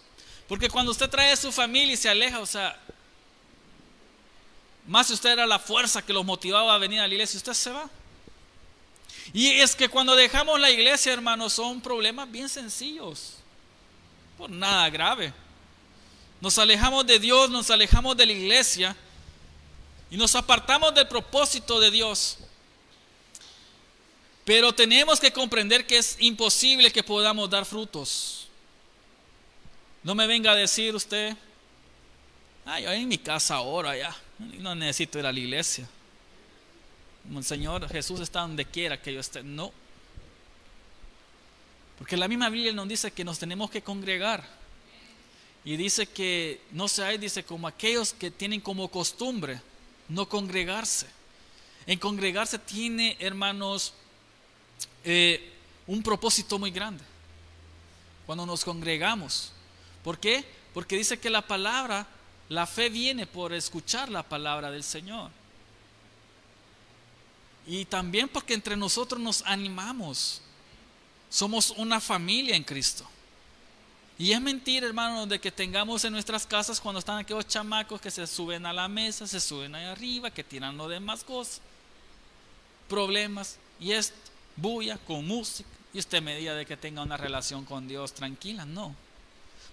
Porque 0.47 0.69
cuando 0.69 0.91
usted 0.91 1.09
trae 1.09 1.31
a 1.31 1.35
su 1.35 1.51
familia 1.51 1.93
y 1.93 1.97
se 1.97 2.09
aleja, 2.09 2.39
o 2.39 2.45
sea, 2.45 2.79
más 4.87 5.07
si 5.07 5.13
usted 5.13 5.29
era 5.29 5.45
la 5.45 5.59
fuerza 5.59 6.03
que 6.03 6.13
los 6.13 6.25
motivaba 6.25 6.73
a 6.73 6.79
venir 6.79 6.99
a 6.99 7.07
la 7.07 7.13
iglesia, 7.13 7.37
usted 7.37 7.53
se 7.53 7.71
va. 7.71 7.89
Y 9.31 9.51
es 9.51 9.75
que 9.75 9.89
cuando 9.89 10.15
dejamos 10.15 10.59
la 10.59 10.71
iglesia, 10.71 11.13
hermanos, 11.13 11.53
son 11.53 11.81
problemas 11.81 12.31
bien 12.31 12.49
sencillos, 12.49 13.35
por 14.37 14.49
nada 14.49 14.89
grave. 14.89 15.31
Nos 16.41 16.57
alejamos 16.57 17.05
de 17.05 17.19
Dios, 17.19 17.49
nos 17.51 17.69
alejamos 17.69 18.17
de 18.17 18.25
la 18.25 18.31
iglesia 18.31 18.95
y 20.09 20.17
nos 20.17 20.33
apartamos 20.35 20.95
del 20.95 21.07
propósito 21.07 21.79
de 21.79 21.91
Dios. 21.91 22.39
Pero 24.49 24.73
tenemos 24.73 25.19
que 25.19 25.31
comprender 25.31 25.85
que 25.85 25.99
es 25.99 26.17
imposible 26.21 26.91
que 26.91 27.03
podamos 27.03 27.47
dar 27.51 27.67
frutos. 27.67 28.47
No 30.01 30.15
me 30.15 30.25
venga 30.25 30.53
a 30.53 30.55
decir 30.55 30.95
usted, 30.95 31.37
ay, 32.65 32.81
yo 32.81 32.91
en 32.91 33.07
mi 33.07 33.19
casa 33.19 33.57
ahora 33.57 33.95
ya, 33.95 34.17
no 34.39 34.73
necesito 34.73 35.19
ir 35.19 35.27
a 35.27 35.31
la 35.31 35.37
iglesia. 35.37 35.87
El 37.31 37.43
Señor 37.43 37.87
Jesús 37.89 38.21
está 38.21 38.41
donde 38.41 38.65
quiera 38.65 38.99
que 38.99 39.13
yo 39.13 39.19
esté. 39.19 39.43
No. 39.43 39.71
Porque 41.99 42.17
la 42.17 42.27
misma 42.27 42.49
Biblia 42.49 42.73
nos 42.73 42.87
dice 42.87 43.11
que 43.11 43.23
nos 43.23 43.37
tenemos 43.37 43.69
que 43.69 43.83
congregar. 43.83 44.43
Y 45.63 45.77
dice 45.77 46.07
que 46.07 46.59
no 46.71 46.87
hay 47.03 47.19
dice, 47.19 47.43
como 47.43 47.67
aquellos 47.67 48.13
que 48.13 48.31
tienen 48.31 48.61
como 48.61 48.87
costumbre 48.87 49.61
no 50.07 50.27
congregarse. 50.27 51.05
En 51.85 51.99
congregarse 51.99 52.57
tiene, 52.57 53.15
hermanos, 53.19 53.93
eh, 55.03 55.53
un 55.87 56.03
propósito 56.03 56.59
muy 56.59 56.71
grande. 56.71 57.03
Cuando 58.25 58.45
nos 58.45 58.63
congregamos. 58.63 59.51
¿Por 60.03 60.19
qué? 60.19 60.45
Porque 60.73 60.97
dice 60.97 61.19
que 61.19 61.29
la 61.29 61.41
palabra, 61.41 62.07
la 62.47 62.67
fe 62.67 62.89
viene 62.89 63.25
por 63.25 63.53
escuchar 63.53 64.09
la 64.09 64.23
palabra 64.23 64.71
del 64.71 64.83
Señor. 64.83 65.31
Y 67.65 67.85
también 67.85 68.27
porque 68.27 68.53
entre 68.53 68.75
nosotros 68.75 69.21
nos 69.21 69.43
animamos. 69.45 70.41
Somos 71.29 71.71
una 71.71 71.99
familia 71.99 72.55
en 72.55 72.63
Cristo. 72.63 73.07
Y 74.19 74.33
es 74.33 74.41
mentira, 74.41 74.85
hermano, 74.85 75.25
de 75.25 75.39
que 75.39 75.49
tengamos 75.49 76.03
en 76.03 76.11
nuestras 76.11 76.45
casas 76.45 76.81
cuando 76.81 76.99
están 76.99 77.19
aquellos 77.19 77.47
chamacos 77.47 78.01
que 78.01 78.11
se 78.11 78.27
suben 78.27 78.65
a 78.65 78.73
la 78.73 78.89
mesa, 78.89 79.25
se 79.25 79.39
suben 79.39 79.73
ahí 79.75 79.85
arriba, 79.85 80.29
que 80.29 80.43
tiran 80.43 80.75
lo 80.75 80.89
demás 80.89 81.23
cosas, 81.23 81.61
problemas, 82.89 83.57
y 83.79 83.93
es 83.93 84.13
bulla 84.61 84.97
con 84.97 85.27
música, 85.27 85.69
y 85.93 85.99
usted 85.99 86.21
me 86.21 86.35
diga 86.35 86.53
de 86.53 86.65
que 86.65 86.77
tenga 86.77 87.01
una 87.01 87.17
relación 87.17 87.65
con 87.65 87.87
Dios 87.87 88.13
tranquila, 88.13 88.65
no. 88.65 88.95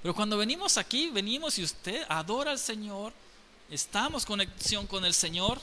Pero 0.02 0.14
cuando 0.14 0.36
venimos 0.38 0.78
aquí, 0.78 1.10
venimos 1.10 1.58
y 1.58 1.64
usted 1.64 2.04
adora 2.08 2.52
al 2.52 2.58
Señor, 2.58 3.12
estamos 3.70 4.24
conexión 4.24 4.86
con 4.86 5.04
el 5.04 5.14
Señor, 5.14 5.60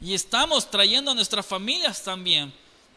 y 0.00 0.14
estamos 0.14 0.70
trayendo 0.70 1.12
a 1.12 1.14
nuestras 1.14 1.46
familias 1.46 2.02
también 2.02 2.52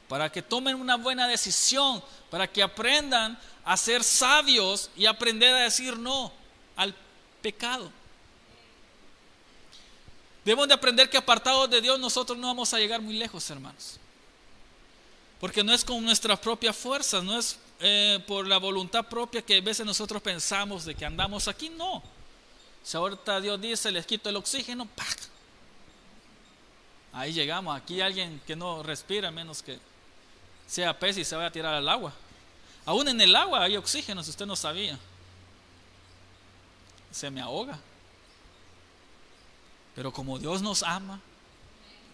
para 0.07 0.31
que 0.31 0.41
tomen 0.41 0.75
una 0.75 0.95
buena 0.95 1.27
decisión, 1.27 2.03
para 2.29 2.47
que 2.47 2.63
aprendan 2.63 3.37
a 3.63 3.77
ser 3.77 4.03
sabios 4.03 4.89
y 4.95 5.05
aprender 5.05 5.53
a 5.53 5.63
decir 5.63 5.97
no 5.97 6.31
al 6.75 6.95
pecado. 7.41 7.91
Debemos 10.45 10.67
de 10.67 10.73
aprender 10.73 11.09
que 11.09 11.17
apartados 11.17 11.69
de 11.69 11.81
Dios 11.81 11.99
nosotros 11.99 12.37
no 12.37 12.47
vamos 12.47 12.73
a 12.73 12.79
llegar 12.79 13.01
muy 13.01 13.15
lejos, 13.15 13.49
hermanos. 13.49 13.99
Porque 15.39 15.63
no 15.63 15.73
es 15.73 15.85
con 15.85 16.03
nuestras 16.03 16.39
propias 16.39 16.75
fuerzas, 16.75 17.23
no 17.23 17.37
es 17.37 17.59
eh, 17.79 18.23
por 18.27 18.47
la 18.47 18.57
voluntad 18.57 19.05
propia 19.05 19.41
que 19.41 19.57
a 19.57 19.61
veces 19.61 19.85
nosotros 19.85 20.21
pensamos 20.21 20.85
de 20.85 20.95
que 20.95 21.05
andamos 21.05 21.47
aquí, 21.47 21.69
no. 21.69 22.01
Si 22.83 22.97
ahorita 22.97 23.39
Dios 23.41 23.61
dice, 23.61 23.91
les 23.91 24.05
quito 24.05 24.29
el 24.29 24.35
oxígeno, 24.35 24.85
¡pac! 24.85 25.17
Ahí 27.13 27.33
llegamos. 27.33 27.75
Aquí 27.75 28.01
alguien 28.01 28.41
que 28.47 28.55
no 28.55 28.81
respira 28.83 29.31
menos 29.31 29.61
que 29.61 29.79
sea 30.67 30.97
pez 30.97 31.17
y 31.17 31.25
se 31.25 31.35
vaya 31.35 31.47
a 31.47 31.51
tirar 31.51 31.73
al 31.73 31.87
agua. 31.87 32.13
Aún 32.85 33.07
en 33.07 33.19
el 33.19 33.35
agua 33.35 33.63
hay 33.63 33.75
oxígeno, 33.75 34.23
si 34.23 34.29
usted 34.29 34.45
no 34.45 34.55
sabía. 34.55 34.97
Se 37.11 37.29
me 37.29 37.41
ahoga. 37.41 37.79
Pero 39.95 40.13
como 40.13 40.37
Dios 40.39 40.61
nos 40.61 40.83
ama 40.83 41.19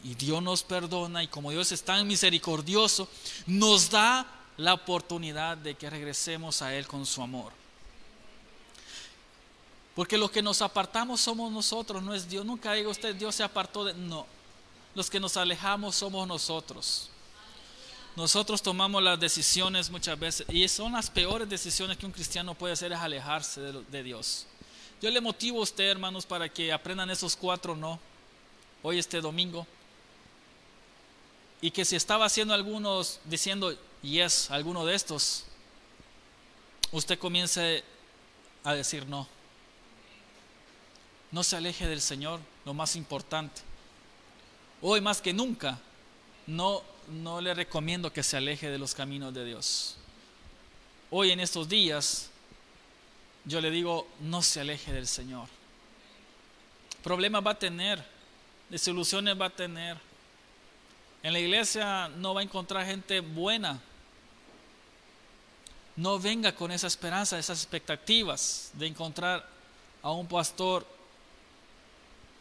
y 0.04 0.16
Dios 0.16 0.42
nos 0.44 0.64
perdona 0.64 1.24
y 1.24 1.28
como 1.28 1.52
Dios 1.52 1.72
es 1.72 1.84
tan 1.84 2.06
misericordioso, 2.08 3.08
nos 3.46 3.90
da 3.90 4.26
la 4.58 4.74
oportunidad 4.74 5.58
de 5.58 5.76
que 5.76 5.90
regresemos 5.90 6.62
a 6.62 6.76
Él 6.76 6.88
con 6.88 7.06
su 7.06 7.22
amor. 7.22 7.52
Porque 9.96 10.18
los 10.18 10.32
que 10.32 10.42
nos 10.42 10.62
apartamos 10.62 11.22
somos 11.22 11.52
nosotros, 11.52 12.02
no 12.02 12.14
es 12.14 12.28
Dios. 12.28 12.46
Nunca 12.46 12.74
diga 12.74 12.90
usted, 12.90 13.16
Dios 13.16 13.36
se 13.36 13.44
apartó 13.44 13.86
de... 13.86 13.94
No, 13.94 14.26
los 14.96 15.10
que 15.10 15.20
nos 15.20 15.38
alejamos 15.38 15.96
somos 15.96 16.28
nosotros. 16.28 17.10
Nosotros 18.16 18.62
tomamos 18.62 19.02
las 19.02 19.20
decisiones 19.20 19.90
muchas 19.90 20.20
veces 20.20 20.46
y 20.50 20.68
son 20.68 20.92
las 20.92 21.10
peores 21.10 21.50
decisiones 21.50 21.98
que 21.98 22.06
un 22.06 22.12
cristiano 22.12 22.54
puede 22.54 22.74
hacer 22.74 22.92
es 22.92 23.00
alejarse 23.00 23.60
de, 23.62 24.04
Dios. 24.04 24.46
Yo 25.02 25.10
le 25.10 25.20
motivo 25.20 25.60
a 25.60 25.64
usted, 25.64 25.90
hermanos, 25.90 26.26
para 26.26 26.48
que 26.48 26.72
aprendan 26.72 27.10
esos 27.10 27.36
cuatro 27.36 27.76
no 27.76 28.00
hoy 28.84 29.00
este 29.00 29.20
domingo. 29.20 29.66
Y 31.64 31.72
que 31.72 31.86
si 31.86 31.96
estaba 31.96 32.26
haciendo 32.26 32.54
algunos 32.54 33.22
diciendo 33.24 33.74
yes, 34.02 34.52
alguno 34.52 34.86
de 34.86 34.96
estos, 34.96 35.46
usted 36.92 37.18
comience 37.18 37.86
a 38.66 38.74
decir 38.74 39.08
no. 39.08 39.30
No 41.32 41.42
se 41.42 41.56
aleje 41.56 41.88
del 41.88 42.02
Señor, 42.02 42.42
lo 42.66 42.74
más 42.74 42.98
importante. 42.98 43.62
Hoy 44.82 45.00
más 45.00 45.22
que 45.22 45.32
nunca, 45.32 45.80
no, 46.48 46.84
no 47.08 47.40
le 47.40 47.54
recomiendo 47.54 48.12
que 48.12 48.24
se 48.24 48.36
aleje 48.36 48.70
de 48.70 48.78
los 48.78 48.94
caminos 48.94 49.34
de 49.34 49.46
Dios. 49.46 49.96
Hoy 51.12 51.32
en 51.32 51.40
estos 51.40 51.70
días, 51.70 52.30
yo 53.46 53.62
le 53.62 53.72
digo, 53.72 54.06
no 54.20 54.42
se 54.42 54.60
aleje 54.60 54.92
del 54.92 55.08
Señor. 55.08 55.48
Problemas 57.02 57.42
va 57.42 57.52
a 57.52 57.60
tener, 57.60 58.06
desilusiones 58.70 59.40
va 59.40 59.46
a 59.46 59.50
tener. 59.50 60.13
En 61.24 61.34
la 61.34 61.40
iglesia 61.40 62.10
no 62.10 62.34
va 62.34 62.42
a 62.42 62.44
encontrar 62.44 62.86
gente 62.86 63.22
buena. 63.22 63.80
No 65.96 66.20
venga 66.20 66.54
con 66.54 66.70
esa 66.72 66.88
esperanza, 66.88 67.40
esas 67.40 67.60
expectativas 67.60 68.72
de 68.74 68.88
encontrar 68.88 69.48
a 70.02 70.12
un 70.12 70.28
pastor 70.28 70.86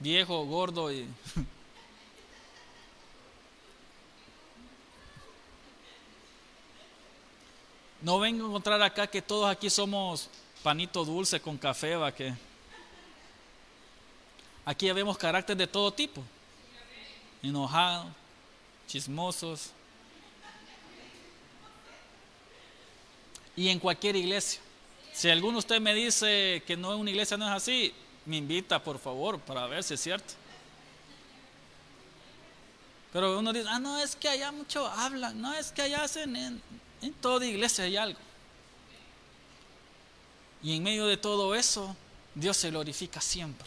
viejo, 0.01 0.45
gordo 0.47 0.91
y 0.93 1.07
No 8.01 8.19
vengo 8.19 8.47
a 8.47 8.49
encontrar 8.49 8.83
acá 8.83 9.07
que 9.07 9.23
todos 9.23 9.49
aquí 9.49 9.71
somos 9.71 10.29
panito 10.65 11.05
dulce 11.05 11.41
con 11.41 11.57
café, 11.57 11.95
va 11.95 12.11
que. 12.13 12.35
Aquí 14.65 14.87
ya 14.87 14.93
vemos 14.93 15.17
carácter 15.17 15.57
de 15.57 15.69
todo 15.69 15.93
tipo. 15.93 16.25
Enojados, 17.45 18.09
chismosos. 18.93 19.71
Y 23.57 23.69
en 23.69 23.79
cualquier 23.79 24.17
iglesia. 24.17 24.61
Si 25.15 25.31
alguno 25.31 25.55
de 25.55 25.59
ustedes 25.61 25.81
me 25.81 25.95
dice 25.95 26.63
que 26.67 26.77
no 26.77 26.97
una 26.97 27.11
iglesia 27.11 27.39
no 27.39 27.47
es 27.47 27.53
así, 27.53 27.95
me 28.27 28.37
invita 28.37 28.83
por 28.83 28.99
favor 28.99 29.39
para 29.41 29.67
ver 29.67 29.83
si 29.83 29.95
es 29.95 30.01
cierto. 30.01 30.35
Pero 33.15 33.39
uno 33.39 33.53
dice, 33.53 33.67
ah, 33.69 33.79
no, 33.79 33.99
es 33.99 34.15
que 34.15 34.29
allá 34.29 34.53
mucho 34.53 34.87
hablan, 34.87 35.41
no, 35.41 35.53
es 35.55 35.73
que 35.73 35.83
allá 35.83 36.05
hacen, 36.05 36.37
en 36.37 37.13
toda 37.21 37.47
iglesia 37.47 37.85
hay 37.85 37.97
algo. 37.97 38.19
Y 40.63 40.77
en 40.77 40.83
medio 40.83 41.07
de 41.07 41.17
todo 41.17 41.55
eso, 41.55 41.97
Dios 42.35 42.57
se 42.57 42.71
glorifica 42.71 43.21
siempre. 43.21 43.67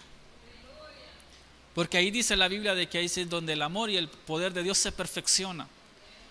Porque 1.76 1.98
ahí 1.98 2.10
dice 2.10 2.38
la 2.38 2.48
Biblia 2.48 2.74
de 2.74 2.88
que 2.88 2.98
ahí 2.98 3.06
es 3.06 3.30
donde 3.30 3.54
el 3.54 3.62
amor 3.62 3.90
y 3.90 3.98
el 3.98 4.08
poder 4.08 4.54
de 4.54 4.64
Dios 4.64 4.78
se 4.78 4.94
perfecciona. 4.94 5.68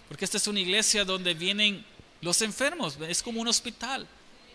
Porque 0.08 0.24
esta 0.24 0.38
es 0.38 0.46
una 0.46 0.58
iglesia 0.58 1.04
donde 1.04 1.34
vienen 1.34 1.84
los 2.22 2.40
enfermos, 2.40 2.96
es 3.06 3.22
como 3.22 3.42
un 3.42 3.48
hospital. 3.48 4.06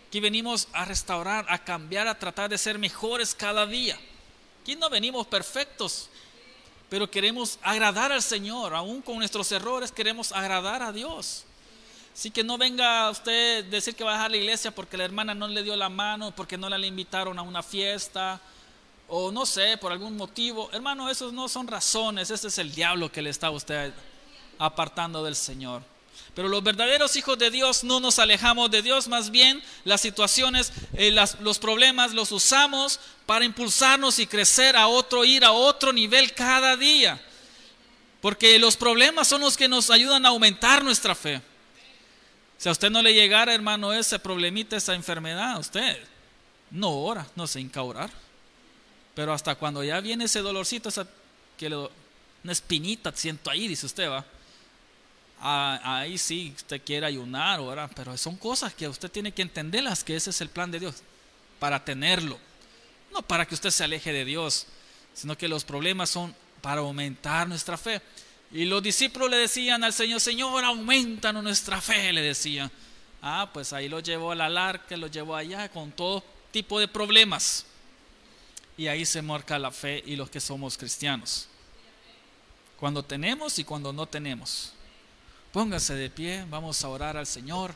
Aquí 0.08 0.18
venimos 0.18 0.66
a 0.72 0.84
restaurar, 0.84 1.46
a 1.48 1.62
cambiar, 1.62 2.08
a 2.08 2.18
tratar 2.18 2.50
de 2.50 2.58
ser 2.58 2.76
mejores 2.76 3.36
cada 3.36 3.64
día. 3.64 3.96
Aquí 4.62 4.74
no 4.74 4.90
venimos 4.90 5.28
perfectos, 5.28 6.10
pero 6.88 7.08
queremos 7.08 7.60
agradar 7.62 8.10
al 8.10 8.22
Señor, 8.22 8.74
aún 8.74 9.00
con 9.00 9.16
nuestros 9.18 9.52
errores 9.52 9.92
queremos 9.92 10.32
agradar 10.32 10.82
a 10.82 10.90
Dios. 10.90 11.44
Así 12.12 12.32
que 12.32 12.42
no 12.42 12.58
venga 12.58 13.08
usted 13.08 13.64
decir 13.66 13.94
que 13.94 14.02
va 14.02 14.10
a 14.10 14.14
dejar 14.14 14.32
la 14.32 14.36
iglesia 14.38 14.72
porque 14.72 14.96
la 14.96 15.04
hermana 15.04 15.32
no 15.36 15.46
le 15.46 15.62
dio 15.62 15.76
la 15.76 15.88
mano, 15.88 16.34
porque 16.34 16.58
no 16.58 16.68
la 16.68 16.76
le 16.76 16.88
invitaron 16.88 17.38
a 17.38 17.42
una 17.42 17.62
fiesta, 17.62 18.40
o 19.10 19.30
no 19.32 19.44
sé, 19.44 19.76
por 19.76 19.92
algún 19.92 20.16
motivo. 20.16 20.70
Hermano, 20.72 21.10
esos 21.10 21.32
no 21.32 21.48
son 21.48 21.66
razones, 21.66 22.30
ese 22.30 22.48
es 22.48 22.58
el 22.58 22.72
diablo 22.72 23.10
que 23.10 23.22
le 23.22 23.30
está 23.30 23.50
usted 23.50 23.92
apartando 24.58 25.24
del 25.24 25.36
Señor. 25.36 25.82
Pero 26.34 26.48
los 26.48 26.62
verdaderos 26.62 27.16
hijos 27.16 27.36
de 27.38 27.50
Dios 27.50 27.82
no 27.82 27.98
nos 27.98 28.18
alejamos 28.18 28.70
de 28.70 28.82
Dios, 28.82 29.08
más 29.08 29.30
bien 29.30 29.62
las 29.84 30.00
situaciones, 30.00 30.72
eh, 30.94 31.10
los 31.40 31.58
problemas 31.58 32.14
los 32.14 32.30
usamos 32.30 33.00
para 33.26 33.44
impulsarnos 33.44 34.18
y 34.20 34.26
crecer 34.26 34.76
a 34.76 34.86
otro, 34.86 35.24
ir 35.24 35.44
a 35.44 35.52
otro 35.52 35.92
nivel 35.92 36.32
cada 36.32 36.76
día. 36.76 37.20
Porque 38.20 38.58
los 38.58 38.76
problemas 38.76 39.26
son 39.26 39.40
los 39.40 39.56
que 39.56 39.66
nos 39.68 39.90
ayudan 39.90 40.24
a 40.24 40.28
aumentar 40.28 40.84
nuestra 40.84 41.14
fe. 41.14 41.42
Si 42.58 42.68
a 42.68 42.72
usted 42.72 42.90
no 42.90 43.02
le 43.02 43.14
llegara, 43.14 43.54
hermano, 43.54 43.92
ese 43.92 44.18
problemita, 44.18 44.76
esa 44.76 44.94
enfermedad, 44.94 45.58
usted 45.58 45.98
no 46.70 46.90
ora, 46.90 47.26
no 47.34 47.46
se 47.46 47.60
hinca 47.60 47.82
orar. 47.82 48.10
Pero 49.20 49.34
hasta 49.34 49.54
cuando 49.54 49.84
ya 49.84 50.00
viene 50.00 50.24
ese 50.24 50.38
dolorcito, 50.38 50.88
esa 50.88 51.06
que 51.58 51.66
una 51.66 52.52
espinita 52.52 53.12
siento 53.14 53.50
ahí, 53.50 53.68
dice 53.68 53.84
usted, 53.84 54.08
va. 54.08 54.24
Ah, 55.38 55.78
ahí 55.98 56.16
sí, 56.16 56.54
usted 56.56 56.80
quiere 56.82 57.04
ayunar, 57.04 57.60
orar, 57.60 57.90
pero 57.94 58.16
son 58.16 58.38
cosas 58.38 58.72
que 58.72 58.88
usted 58.88 59.10
tiene 59.10 59.32
que 59.32 59.42
entenderlas, 59.42 60.02
que 60.02 60.16
ese 60.16 60.30
es 60.30 60.40
el 60.40 60.48
plan 60.48 60.70
de 60.70 60.80
Dios, 60.80 61.02
para 61.58 61.84
tenerlo. 61.84 62.38
No 63.12 63.20
para 63.20 63.44
que 63.44 63.54
usted 63.54 63.68
se 63.68 63.84
aleje 63.84 64.10
de 64.10 64.24
Dios, 64.24 64.66
sino 65.12 65.36
que 65.36 65.48
los 65.48 65.64
problemas 65.64 66.08
son 66.08 66.34
para 66.62 66.80
aumentar 66.80 67.46
nuestra 67.46 67.76
fe. 67.76 68.00
Y 68.50 68.64
los 68.64 68.82
discípulos 68.82 69.28
le 69.28 69.36
decían 69.36 69.84
al 69.84 69.92
Señor, 69.92 70.22
Señor, 70.22 70.64
aumentanos 70.64 71.44
nuestra 71.44 71.78
fe, 71.82 72.10
le 72.10 72.22
decían. 72.22 72.72
Ah, 73.20 73.50
pues 73.52 73.74
ahí 73.74 73.86
lo 73.90 74.00
llevó 74.00 74.32
a 74.32 74.34
la 74.34 74.66
arca, 74.66 74.96
lo 74.96 75.08
llevó 75.08 75.36
allá 75.36 75.68
con 75.68 75.92
todo 75.92 76.24
tipo 76.52 76.80
de 76.80 76.88
problemas. 76.88 77.66
Y 78.80 78.88
ahí 78.88 79.04
se 79.04 79.20
marca 79.20 79.58
la 79.58 79.70
fe 79.70 80.02
y 80.06 80.16
los 80.16 80.30
que 80.30 80.40
somos 80.40 80.78
cristianos. 80.78 81.48
Cuando 82.78 83.02
tenemos 83.02 83.58
y 83.58 83.64
cuando 83.64 83.92
no 83.92 84.06
tenemos. 84.06 84.72
Póngase 85.52 85.94
de 85.96 86.08
pie, 86.08 86.46
vamos 86.48 86.82
a 86.82 86.88
orar 86.88 87.18
al 87.18 87.26
Señor. 87.26 87.74